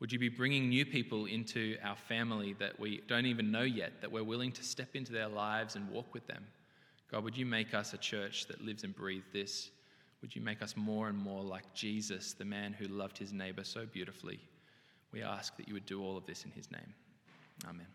Would 0.00 0.12
you 0.12 0.18
be 0.18 0.28
bringing 0.28 0.68
new 0.68 0.84
people 0.84 1.26
into 1.26 1.76
our 1.82 1.96
family 1.96 2.54
that 2.58 2.78
we 2.78 3.00
don't 3.08 3.26
even 3.26 3.50
know 3.50 3.62
yet, 3.62 4.00
that 4.00 4.12
we're 4.12 4.24
willing 4.24 4.52
to 4.52 4.62
step 4.62 4.94
into 4.94 5.12
their 5.12 5.28
lives 5.28 5.76
and 5.76 5.88
walk 5.90 6.12
with 6.12 6.26
them? 6.26 6.44
God, 7.10 7.24
would 7.24 7.36
you 7.36 7.46
make 7.46 7.74
us 7.74 7.94
a 7.94 7.98
church 7.98 8.46
that 8.46 8.64
lives 8.64 8.84
and 8.84 8.94
breathes 8.94 9.26
this? 9.32 9.70
Would 10.20 10.34
you 10.34 10.42
make 10.42 10.62
us 10.62 10.76
more 10.76 11.08
and 11.08 11.18
more 11.18 11.42
like 11.42 11.74
Jesus, 11.74 12.32
the 12.32 12.44
man 12.44 12.72
who 12.72 12.86
loved 12.86 13.16
his 13.18 13.32
neighbor 13.32 13.64
so 13.64 13.86
beautifully? 13.86 14.40
We 15.14 15.22
ask 15.22 15.56
that 15.56 15.68
you 15.68 15.74
would 15.74 15.86
do 15.86 16.02
all 16.02 16.16
of 16.16 16.26
this 16.26 16.44
in 16.44 16.50
his 16.50 16.70
name. 16.72 16.92
Amen. 17.68 17.86